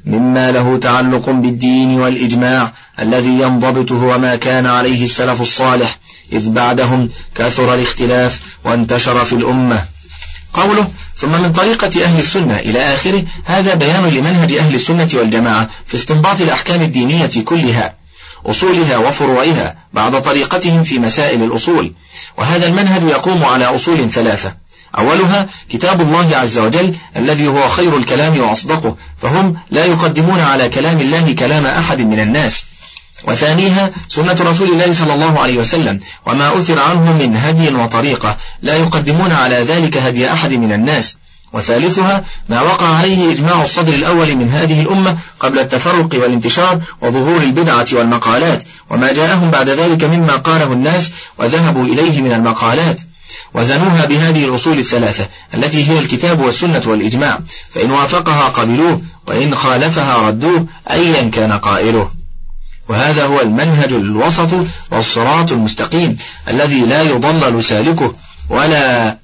مما 0.06 0.52
له 0.52 0.76
تعلق 0.76 1.30
بالدين 1.30 2.00
والإجماع 2.00 2.72
الذي 3.00 3.40
ينضبط 3.40 3.92
هو 3.92 4.18
ما 4.18 4.36
كان 4.36 4.66
عليه 4.66 5.04
السلف 5.04 5.40
الصالح. 5.40 5.98
إذ 6.32 6.50
بعدهم 6.50 7.08
كثر 7.34 7.74
الاختلاف 7.74 8.40
وانتشر 8.64 9.24
في 9.24 9.32
الأمة. 9.32 9.84
قوله 10.54 10.88
ثم 11.16 11.32
من 11.32 11.52
طريقة 11.52 12.04
أهل 12.04 12.18
السنة 12.18 12.58
إلى 12.58 12.94
آخره 12.94 13.24
هذا 13.44 13.74
بيان 13.74 14.04
لمنهج 14.04 14.52
أهل 14.52 14.74
السنة 14.74 15.08
والجماعة 15.14 15.68
في 15.86 15.94
استنباط 15.94 16.40
الأحكام 16.40 16.82
الدينية 16.82 17.30
كلها 17.44 17.94
أصولها 18.46 18.96
وفروعها 18.96 19.76
بعد 19.92 20.22
طريقتهم 20.22 20.82
في 20.82 20.98
مسائل 20.98 21.42
الأصول. 21.42 21.92
وهذا 22.38 22.66
المنهج 22.66 23.02
يقوم 23.02 23.44
على 23.44 23.64
أصول 23.64 24.10
ثلاثة. 24.10 24.54
أولها 24.98 25.46
كتاب 25.70 26.00
الله 26.00 26.36
عز 26.36 26.58
وجل 26.58 26.94
الذي 27.16 27.48
هو 27.48 27.68
خير 27.68 27.96
الكلام 27.96 28.40
وأصدقه 28.40 28.96
فهم 29.22 29.56
لا 29.70 29.84
يقدمون 29.84 30.40
على 30.40 30.68
كلام 30.68 31.00
الله 31.00 31.34
كلام 31.34 31.66
أحد 31.66 32.00
من 32.00 32.20
الناس. 32.20 32.64
وثانيها 33.24 33.90
سنة 34.08 34.36
رسول 34.40 34.68
الله 34.68 34.92
صلى 34.92 35.14
الله 35.14 35.40
عليه 35.40 35.58
وسلم 35.58 36.00
وما 36.26 36.58
أثر 36.58 36.78
عنه 36.80 37.12
من 37.12 37.36
هدي 37.36 37.74
وطريقة 37.74 38.36
لا 38.62 38.76
يقدمون 38.76 39.32
على 39.32 39.56
ذلك 39.56 39.96
هدي 39.96 40.32
أحد 40.32 40.52
من 40.52 40.72
الناس. 40.72 41.16
وثالثها 41.52 42.24
ما 42.48 42.60
وقع 42.60 42.86
عليه 42.86 43.32
إجماع 43.32 43.62
الصدر 43.62 43.94
الأول 43.94 44.36
من 44.36 44.48
هذه 44.48 44.82
الأمة 44.82 45.16
قبل 45.40 45.58
التفرق 45.58 46.08
والانتشار 46.14 46.80
وظهور 47.00 47.42
البدعة 47.42 47.86
والمقالات 47.92 48.64
وما 48.90 49.12
جاءهم 49.12 49.50
بعد 49.50 49.68
ذلك 49.68 50.04
مما 50.04 50.36
قاله 50.36 50.72
الناس 50.72 51.12
وذهبوا 51.38 51.84
إليه 51.84 52.20
من 52.20 52.32
المقالات. 52.32 53.00
وزنوها 53.54 54.04
بهذه 54.04 54.44
الأصول 54.44 54.78
الثلاثة 54.78 55.26
التي 55.54 55.90
هي 55.90 55.98
الكتاب 55.98 56.40
والسنة 56.40 56.82
والإجماع 56.86 57.38
فإن 57.74 57.90
وافقها 57.90 58.48
قبلوه 58.48 59.02
وإن 59.26 59.54
خالفها 59.54 60.28
ردوه 60.28 60.66
أيا 60.90 61.30
كان 61.30 61.52
قائله. 61.52 62.21
وهذا 62.88 63.24
هو 63.24 63.40
المنهج 63.40 63.92
الوسط 63.92 64.48
والصراط 64.90 65.52
المستقيم 65.52 66.16
الذي 66.48 66.80
لا 66.80 67.02
يضلل 67.02 67.64
سالكه 67.64 68.14
ولا 68.50 69.18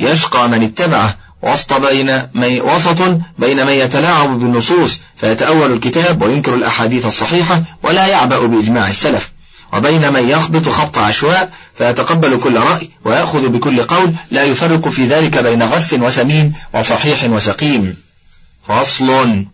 يشقى 0.00 0.48
من 0.48 0.62
اتبعه. 0.62 1.16
وسط 1.42 1.72
بين 1.72 2.28
من 2.34 2.60
وسط 2.60 3.02
بين 3.38 3.66
من 3.66 3.72
يتلاعب 3.72 4.38
بالنصوص 4.38 5.00
فيتأول 5.16 5.72
الكتاب 5.72 6.22
وينكر 6.22 6.54
الأحاديث 6.54 7.06
الصحيحة 7.06 7.62
ولا 7.82 8.06
يعبأ 8.06 8.46
بإجماع 8.46 8.88
السلف. 8.88 9.32
وبين 9.72 10.12
من 10.12 10.28
يخبط 10.28 10.68
خبط 10.68 10.98
عشواء 10.98 11.52
فيتقبل 11.78 12.40
كل 12.40 12.56
رأي 12.56 12.90
ويأخذ 13.04 13.48
بكل 13.48 13.82
قول 13.82 14.12
لا 14.30 14.44
يفرق 14.44 14.88
في 14.88 15.06
ذلك 15.06 15.38
بين 15.38 15.62
غث 15.62 15.94
وسمين 15.94 16.52
وصحيح 16.74 17.24
وسقيم. 17.24 17.96
فصل. 18.68 19.46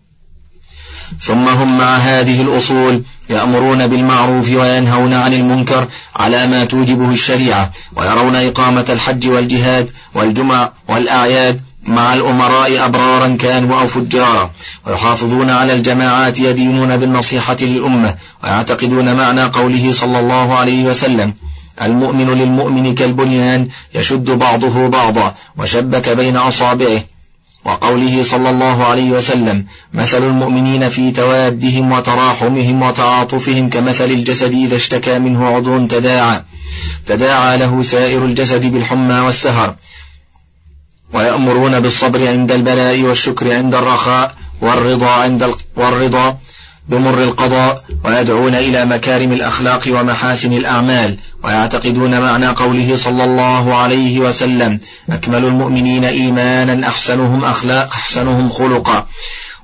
ثم 1.19 1.47
هم 1.47 1.77
مع 1.77 1.95
هذه 1.95 2.41
الأصول 2.41 3.03
يأمرون 3.29 3.87
بالمعروف 3.87 4.49
وينهون 4.49 5.13
عن 5.13 5.33
المنكر 5.33 5.87
على 6.15 6.47
ما 6.47 6.65
توجبه 6.65 7.11
الشريعة 7.11 7.71
ويرون 7.95 8.35
إقامة 8.35 8.85
الحج 8.89 9.27
والجهاد 9.27 9.89
والجمع 10.13 10.69
والأعياد 10.87 11.61
مع 11.83 12.13
الأمراء 12.13 12.85
أبرارا 12.85 13.37
كانوا 13.39 13.81
أو 13.81 13.87
فجارا 13.87 14.51
ويحافظون 14.87 15.49
على 15.49 15.73
الجماعات 15.73 16.39
يدينون 16.39 16.97
بالنصيحة 16.97 17.57
للأمة 17.61 18.15
ويعتقدون 18.43 19.15
معنى 19.15 19.43
قوله 19.43 19.91
صلى 19.91 20.19
الله 20.19 20.55
عليه 20.55 20.85
وسلم 20.85 21.33
المؤمن 21.81 22.29
للمؤمن 22.29 22.95
كالبنيان 22.95 23.67
يشد 23.95 24.31
بعضه 24.31 24.87
بعضا 24.87 25.35
وشبك 25.57 26.09
بين 26.09 26.37
أصابعه 26.37 27.01
وقوله 27.65 28.23
صلى 28.23 28.49
الله 28.49 28.83
عليه 28.83 29.11
وسلم 29.11 29.65
مثل 29.93 30.23
المؤمنين 30.23 30.89
في 30.89 31.11
توادهم 31.11 31.91
وتراحمهم 31.91 32.81
وتعاطفهم 32.81 33.69
كمثل 33.69 34.11
الجسد 34.11 34.53
إذا 34.53 34.75
اشتكى 34.75 35.19
منه 35.19 35.45
عضو 35.45 35.87
تداعى 35.87 36.43
تداعى 37.05 37.57
له 37.57 37.81
سائر 37.81 38.25
الجسد 38.25 38.65
بالحمى 38.65 39.19
والسهر. 39.19 39.75
ويأمرون 41.13 41.79
بالصبر 41.79 42.27
عند 42.27 42.51
البلاء 42.51 43.01
والشكر 43.01 43.53
عند 43.53 43.75
الرخاء 43.75 44.35
والرضا 44.61 45.11
عند 45.11 45.55
والرضا 45.75 46.37
بمر 46.89 47.23
القضاء 47.23 47.83
ويدعون 48.05 48.55
إلى 48.55 48.85
مكارم 48.85 49.31
الأخلاق 49.31 49.83
ومحاسن 49.87 50.53
الأعمال 50.53 51.17
ويعتقدون 51.43 52.19
معنى 52.19 52.47
قوله 52.47 52.95
صلى 52.95 53.23
الله 53.23 53.75
عليه 53.75 54.19
وسلم 54.19 54.79
أكمل 55.09 55.45
المؤمنين 55.45 56.05
إيمانا 56.05 56.87
أحسنهم 56.87 57.45
أخلاق 57.45 57.93
أحسنهم 57.93 58.49
خلقا. 58.49 59.07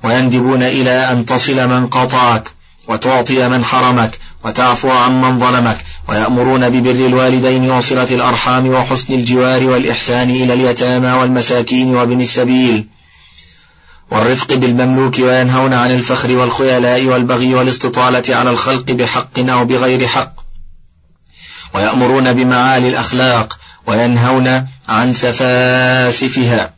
ويندبون 0.04 0.62
إلى 0.62 0.90
أن 0.90 1.26
تصل 1.26 1.68
من 1.68 1.86
قطعك 1.86 2.50
وتعطي 2.88 3.48
من 3.48 3.64
حرمك 3.64 4.18
وتعفو 4.44 4.90
عن 4.90 5.20
من 5.20 5.38
ظلمك 5.38 5.76
ويأمرون 6.08 6.68
ببر 6.68 7.06
الوالدين 7.06 7.70
وصلة 7.70 8.08
الأرحام 8.10 8.68
وحسن 8.68 9.14
الجوار 9.14 9.66
والإحسان 9.66 10.30
إلى 10.30 10.54
اليتامى 10.54 11.12
والمساكين 11.12 11.94
وابن 11.94 12.20
السبيل. 12.20 12.86
والرفق 14.10 14.54
بالمملوك 14.54 15.18
وينهون 15.18 15.72
عن 15.72 15.90
الفخر 15.90 16.36
والخيلاء 16.36 17.06
والبغي 17.06 17.54
والاستطالة 17.54 18.36
على 18.36 18.50
الخلق 18.50 18.90
بحق 18.90 19.38
أو 19.38 19.64
بغير 19.64 20.06
حق. 20.06 20.32
ويأمرون 21.74 22.32
بمعالي 22.32 22.88
الأخلاق 22.88 23.58
وينهون 23.86 24.66
عن 24.88 25.12
سفاسفها. 25.12 26.74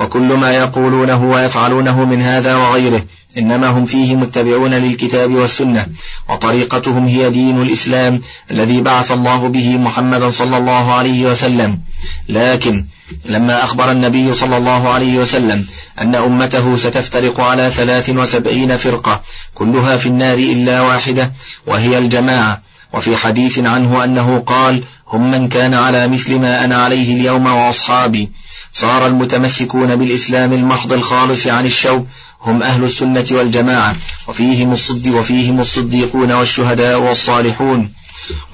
وكل 0.00 0.32
ما 0.32 0.52
يقولونه 0.52 1.24
ويفعلونه 1.24 2.04
من 2.04 2.22
هذا 2.22 2.56
وغيره 2.56 3.02
إنما 3.38 3.68
هم 3.68 3.84
فيه 3.84 4.16
متبعون 4.16 4.74
للكتاب 4.74 5.34
والسنة 5.34 5.86
وطريقتهم 6.28 7.06
هي 7.06 7.30
دين 7.30 7.62
الإسلام 7.62 8.20
الذي 8.50 8.80
بعث 8.80 9.12
الله 9.12 9.48
به 9.48 9.76
محمدا 9.76 10.30
صلى 10.30 10.58
الله 10.58 10.94
عليه 10.94 11.30
وسلم. 11.30 11.80
لكن 12.28 12.84
لما 13.24 13.64
أخبر 13.64 13.90
النبي 13.90 14.34
صلى 14.34 14.56
الله 14.56 14.88
عليه 14.88 15.18
وسلم 15.18 15.66
أن 16.00 16.14
أمته 16.14 16.76
ستفترق 16.76 17.40
على 17.40 17.70
ثلاث 17.70 18.10
وسبعين 18.10 18.76
فرقة 18.76 19.22
كلها 19.54 19.96
في 19.96 20.06
النار 20.06 20.38
إلا 20.38 20.80
واحدة 20.80 21.32
وهي 21.66 21.98
الجماعة. 21.98 22.66
وفي 22.92 23.16
حديث 23.16 23.58
عنه 23.58 24.04
أنه 24.04 24.38
قال 24.38 24.84
هم 25.08 25.30
من 25.30 25.48
كان 25.48 25.74
على 25.74 26.08
مثل 26.08 26.38
ما 26.38 26.64
أنا 26.64 26.76
عليه 26.84 27.16
اليوم 27.16 27.46
وأصحابي 27.46 28.30
صار 28.72 29.06
المتمسكون 29.06 29.96
بالإسلام 29.96 30.52
المحض 30.52 30.92
الخالص 30.92 31.46
عن 31.46 31.66
الشوب 31.66 32.06
هم 32.46 32.62
أهل 32.62 32.84
السنة 32.84 33.26
والجماعة 33.30 33.96
وفيهم 34.28 34.72
الصد 34.72 35.08
وفيهم 35.08 35.60
الصديقون 35.60 36.32
والشهداء 36.32 37.00
والصالحون. 37.00 37.92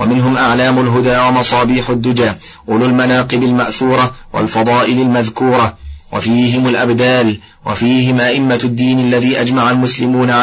ومنهم 0.00 0.36
أعلام 0.36 0.80
الهدى 0.80 1.18
ومصابيح 1.18 1.90
الدجى 1.90 2.32
أولو 2.68 2.84
المناقب 2.84 3.42
المأثورة 3.42 4.14
والفضائل 4.32 5.00
المذكورة. 5.00 5.76
وفيهم 6.12 6.68
الأبدال 6.68 7.38
وفيهم 7.66 8.20
أئمة 8.20 8.60
الدين 8.64 9.00
الذي 9.00 9.40
أجمع 9.40 9.70
المسلمون 9.70 10.34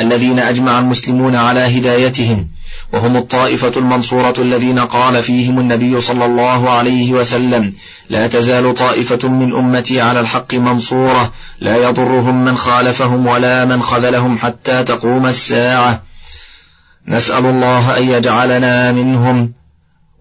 الذين 0.00 0.38
أجمع 0.38 0.78
المسلمون 0.78 1.36
على 1.36 1.60
هدايتهم. 1.60 2.48
وهم 2.92 3.16
الطائفة 3.16 3.72
المنصورة 3.76 4.34
الذين 4.38 4.78
قال 4.78 5.22
فيهم 5.22 5.60
النبي 5.60 6.00
صلى 6.00 6.24
الله 6.24 6.70
عليه 6.70 7.12
وسلم 7.12 7.72
لا 8.10 8.26
تزال 8.26 8.74
طائفة 8.74 9.28
من 9.28 9.54
أمتي 9.54 10.00
على 10.00 10.20
الحق 10.20 10.54
منصورة 10.54 11.32
لا 11.60 11.76
يضرهم 11.76 12.44
من 12.44 12.56
خالفهم 12.56 13.26
ولا 13.26 13.64
من 13.64 13.82
خذلهم 13.82 14.38
حتى 14.38 14.84
تقوم 14.84 15.26
الساعة. 15.26 16.02
نسأل 17.08 17.46
الله 17.46 17.98
أن 17.98 18.08
يجعلنا 18.08 18.92
منهم 18.92 19.52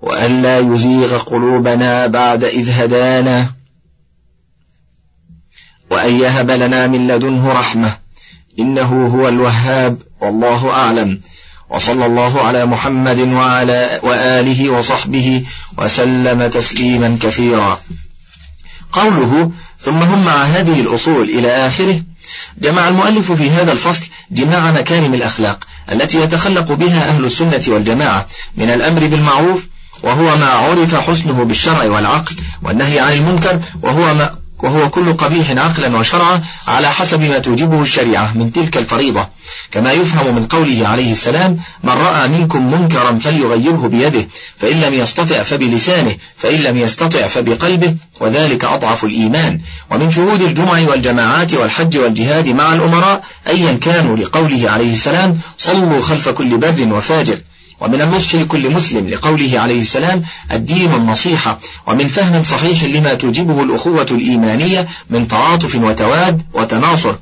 وأن 0.01 0.41
لا 0.41 0.60
يزيغ 0.60 1.18
قلوبنا 1.18 2.08
بعد 2.08 2.43
إذ 2.43 2.70
هدانا 2.70 3.45
وأن 5.89 6.20
يهب 6.20 6.51
لنا 6.51 6.88
من 6.88 7.08
لدنه 7.08 7.51
رحمة 7.51 7.97
إنه 8.60 9.08
هو 9.08 9.30
الوهاب 9.30 9.97
والله 10.22 10.70
أعلم. 10.70 11.22
وصلى 11.70 12.05
الله 12.05 12.41
على 12.41 12.66
محمد 12.66 13.20
وعلى 13.20 13.99
وآله 14.03 14.70
وصحبه 14.70 15.43
وسلم 15.78 16.47
تسليما 16.47 17.18
كثيرا. 17.22 17.80
قوله 18.93 19.51
ثم 19.80 20.03
هم 20.03 20.26
مع 20.26 20.43
هذه 20.43 20.82
الأصول 20.82 21.30
إلى 21.30 21.68
آخره 21.68 22.01
جمع 22.57 22.88
المؤلف 22.88 23.32
في 23.32 23.49
هذا 23.49 23.72
الفصل 23.72 24.05
جماع 24.32 24.72
مكارم 24.72 25.14
الأخلاق 25.14 25.68
التي 25.91 26.22
يتخلق 26.22 26.72
بها 26.72 27.09
أهل 27.09 27.26
السنة 27.26 27.64
والجماعة 27.68 28.28
من 28.57 28.70
الأمر 28.70 29.07
بالمعروف 29.07 29.68
وهو 30.03 30.38
ما 30.38 30.45
عرف 30.45 30.95
حسنه 30.95 31.43
بالشرع 31.43 31.84
والعقل 31.84 32.36
والنهي 32.61 32.99
عن 32.99 33.14
المنكر 33.14 33.59
وهو 33.82 34.14
ما 34.14 34.36
وهو 34.64 34.89
كل 34.89 35.14
قبيح 35.14 35.51
عقلا 35.51 35.97
وشرعا 35.97 36.41
على 36.68 36.89
حسب 36.89 37.22
ما 37.22 37.39
توجبه 37.39 37.82
الشريعة 37.82 38.38
من 38.38 38.51
تلك 38.51 38.78
الفريضة. 38.78 39.28
كما 39.72 39.91
يفهم 39.91 40.36
من 40.36 40.45
قوله 40.45 40.88
عليه 40.88 41.11
السلام 41.11 41.57
من 41.84 41.93
رأى 41.93 42.28
منكم 42.28 42.72
منكرا 42.72 43.20
فليغيره 43.20 43.88
بيده 43.88 44.28
فإن 44.57 44.82
لم 44.82 44.93
يستطع 44.93 45.43
فبلسانه 45.43 46.16
فإن 46.38 46.59
لم 46.59 46.78
يستطع 46.78 47.28
فبقلبه 47.28 47.95
وذلك 48.20 48.66
أضعف 48.66 49.03
الإيمان. 49.03 49.59
ومن 49.91 50.11
شهود 50.11 50.41
الجمع 50.41 50.80
والجماعات 50.89 51.53
والحج 51.53 51.97
والجهاد 51.97 52.47
مع 52.47 52.74
الأمراء 52.74 53.24
أيا 53.47 53.74
كانوا 53.82 54.18
لقوله 54.18 54.70
عليه 54.72 54.93
السلام 54.93 55.39
صلوا 55.57 56.01
خلف 56.01 56.30
كل 56.30 56.57
بر 56.57 56.93
وفاجر. 56.93 57.38
ومن 57.84 58.02
النصح 58.02 58.36
لكل 58.36 58.70
مسلم 58.70 59.10
لقوله 59.10 59.60
عليه 59.60 59.80
السلام 59.80 60.24
الدين 60.52 60.94
النصيحة. 60.94 61.60
ومن 61.88 62.08
فهم 62.08 62.44
صحيح 62.44 62.84
لما 62.84 63.14
توجبه 63.14 63.64
الأخوة 63.64 64.08
الإيمانية 64.12 64.88
من 65.10 65.28
تعاطف 65.28 65.76
وتواد 65.76 66.42
وتناصر. 66.54 67.16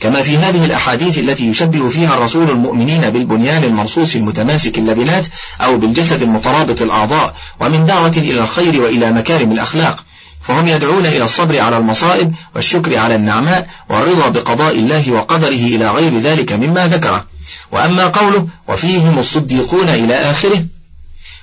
كما 0.00 0.22
في 0.22 0.36
هذه 0.36 0.64
الأحاديث 0.64 1.18
التي 1.18 1.48
يشبه 1.48 1.88
فيها 1.88 2.16
الرسول 2.16 2.50
المؤمنين 2.50 3.00
بالبنيان 3.10 3.64
المرصوص 3.64 4.14
المتماسك 4.16 4.78
اللبنات 4.78 5.26
أو 5.60 5.78
بالجسد 5.78 6.22
المترابط 6.22 6.82
الأعضاء 6.82 7.34
ومن 7.60 7.86
دعوة 7.86 8.14
إلى 8.16 8.40
الخير 8.40 8.82
وإلى 8.82 9.12
مكارم 9.12 9.52
الأخلاق. 9.52 10.04
فهم 10.42 10.68
يدعون 10.68 11.06
إلى 11.06 11.24
الصبر 11.24 11.60
على 11.60 11.78
المصائب 11.78 12.34
والشكر 12.54 12.98
على 12.98 13.14
النعماء 13.14 13.68
والرضا 13.90 14.28
بقضاء 14.28 14.74
الله 14.74 15.12
وقدره 15.12 15.48
إلى 15.48 15.90
غير 15.90 16.18
ذلك 16.18 16.52
مما 16.52 16.88
ذكره. 16.88 17.24
وأما 17.72 18.06
قوله 18.06 18.48
وفيهم 18.68 19.18
الصديقون 19.18 19.88
إلى 19.88 20.14
آخره 20.14 20.64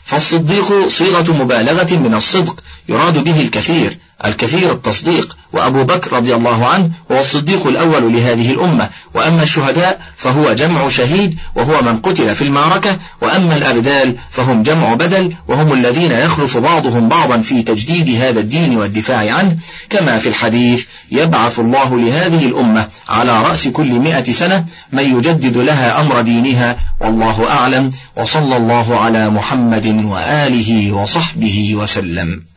فالصديق 0.06 0.88
صيغة 0.88 1.44
مبالغة 1.44 1.96
من 1.96 2.14
الصدق 2.14 2.64
يراد 2.90 3.24
به 3.24 3.42
الكثير. 3.42 3.98
الكثير 4.26 4.72
التصديق 4.72 5.38
وأبو 5.54 5.84
بكر 5.84 6.14
رضي 6.14 6.36
الله 6.36 6.68
عنه 6.68 6.92
هو 7.12 7.20
الصديق 7.20 7.68
الأول 7.68 8.14
لهذه 8.14 8.52
الأمة. 8.52 8.90
وأما 9.14 9.44
الشهداء 9.44 10.02
فهو 10.18 10.54
جمع 10.54 10.90
شهيد 10.90 11.40
وهو 11.56 11.82
من 11.82 11.98
قتل 11.98 12.36
في 12.36 12.42
المعركة. 12.42 12.98
وأما 13.22 13.56
الأبدال 13.56 14.16
فهم 14.32 14.64
جمع 14.64 14.94
بدل 14.94 15.34
وهم 15.48 15.74
الذين 15.74 16.12
يخلف 16.12 16.58
بعضهم 16.58 17.10
بعضا 17.10 17.38
في 17.38 17.62
تجديد 17.62 18.22
هذا 18.22 18.40
الدين 18.40 18.78
والدفاع 18.78 19.34
عنه. 19.34 19.58
كما 19.90 20.20
في 20.20 20.30
الحديث 20.30 20.86
يبعث 21.12 21.60
الله 21.60 22.00
لهذه 22.00 22.46
الأمة 22.46 22.88
على 23.10 23.42
رأس 23.42 23.68
كل 23.68 23.92
مئة 23.92 24.32
سنة 24.32 24.66
من 24.92 25.18
يجدد 25.18 25.58
لها 25.58 26.02
أمر 26.02 26.22
دينها 26.22 26.76
والله 27.00 27.50
أعلم. 27.50 27.92
وصلى 28.18 28.58
الله 28.58 29.00
على 29.00 29.30
محمد 29.30 30.06
وآله 30.06 30.92
وصحبه 30.92 31.76
وسلم. 31.76 32.55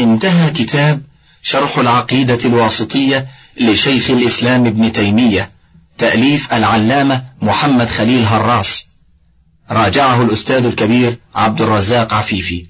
انتهى 0.00 0.50
كتاب 0.50 1.02
شرح 1.42 1.78
العقيدة 1.78 2.38
الواسطية 2.44 3.26
لشيخ 3.60 4.10
الإسلام 4.10 4.66
ابن 4.66 4.92
تيمية 4.92 5.50
تأليف 5.98 6.54
العلامة 6.54 7.24
محمد 7.42 7.88
خليل 7.88 8.24
هراس. 8.24 8.86
راجعه 9.70 10.22
الأستاذ 10.22 10.64
الكبير 10.66 11.18
عبد 11.34 11.62
الرزاق 11.62 12.14
عفيفي. 12.14 12.66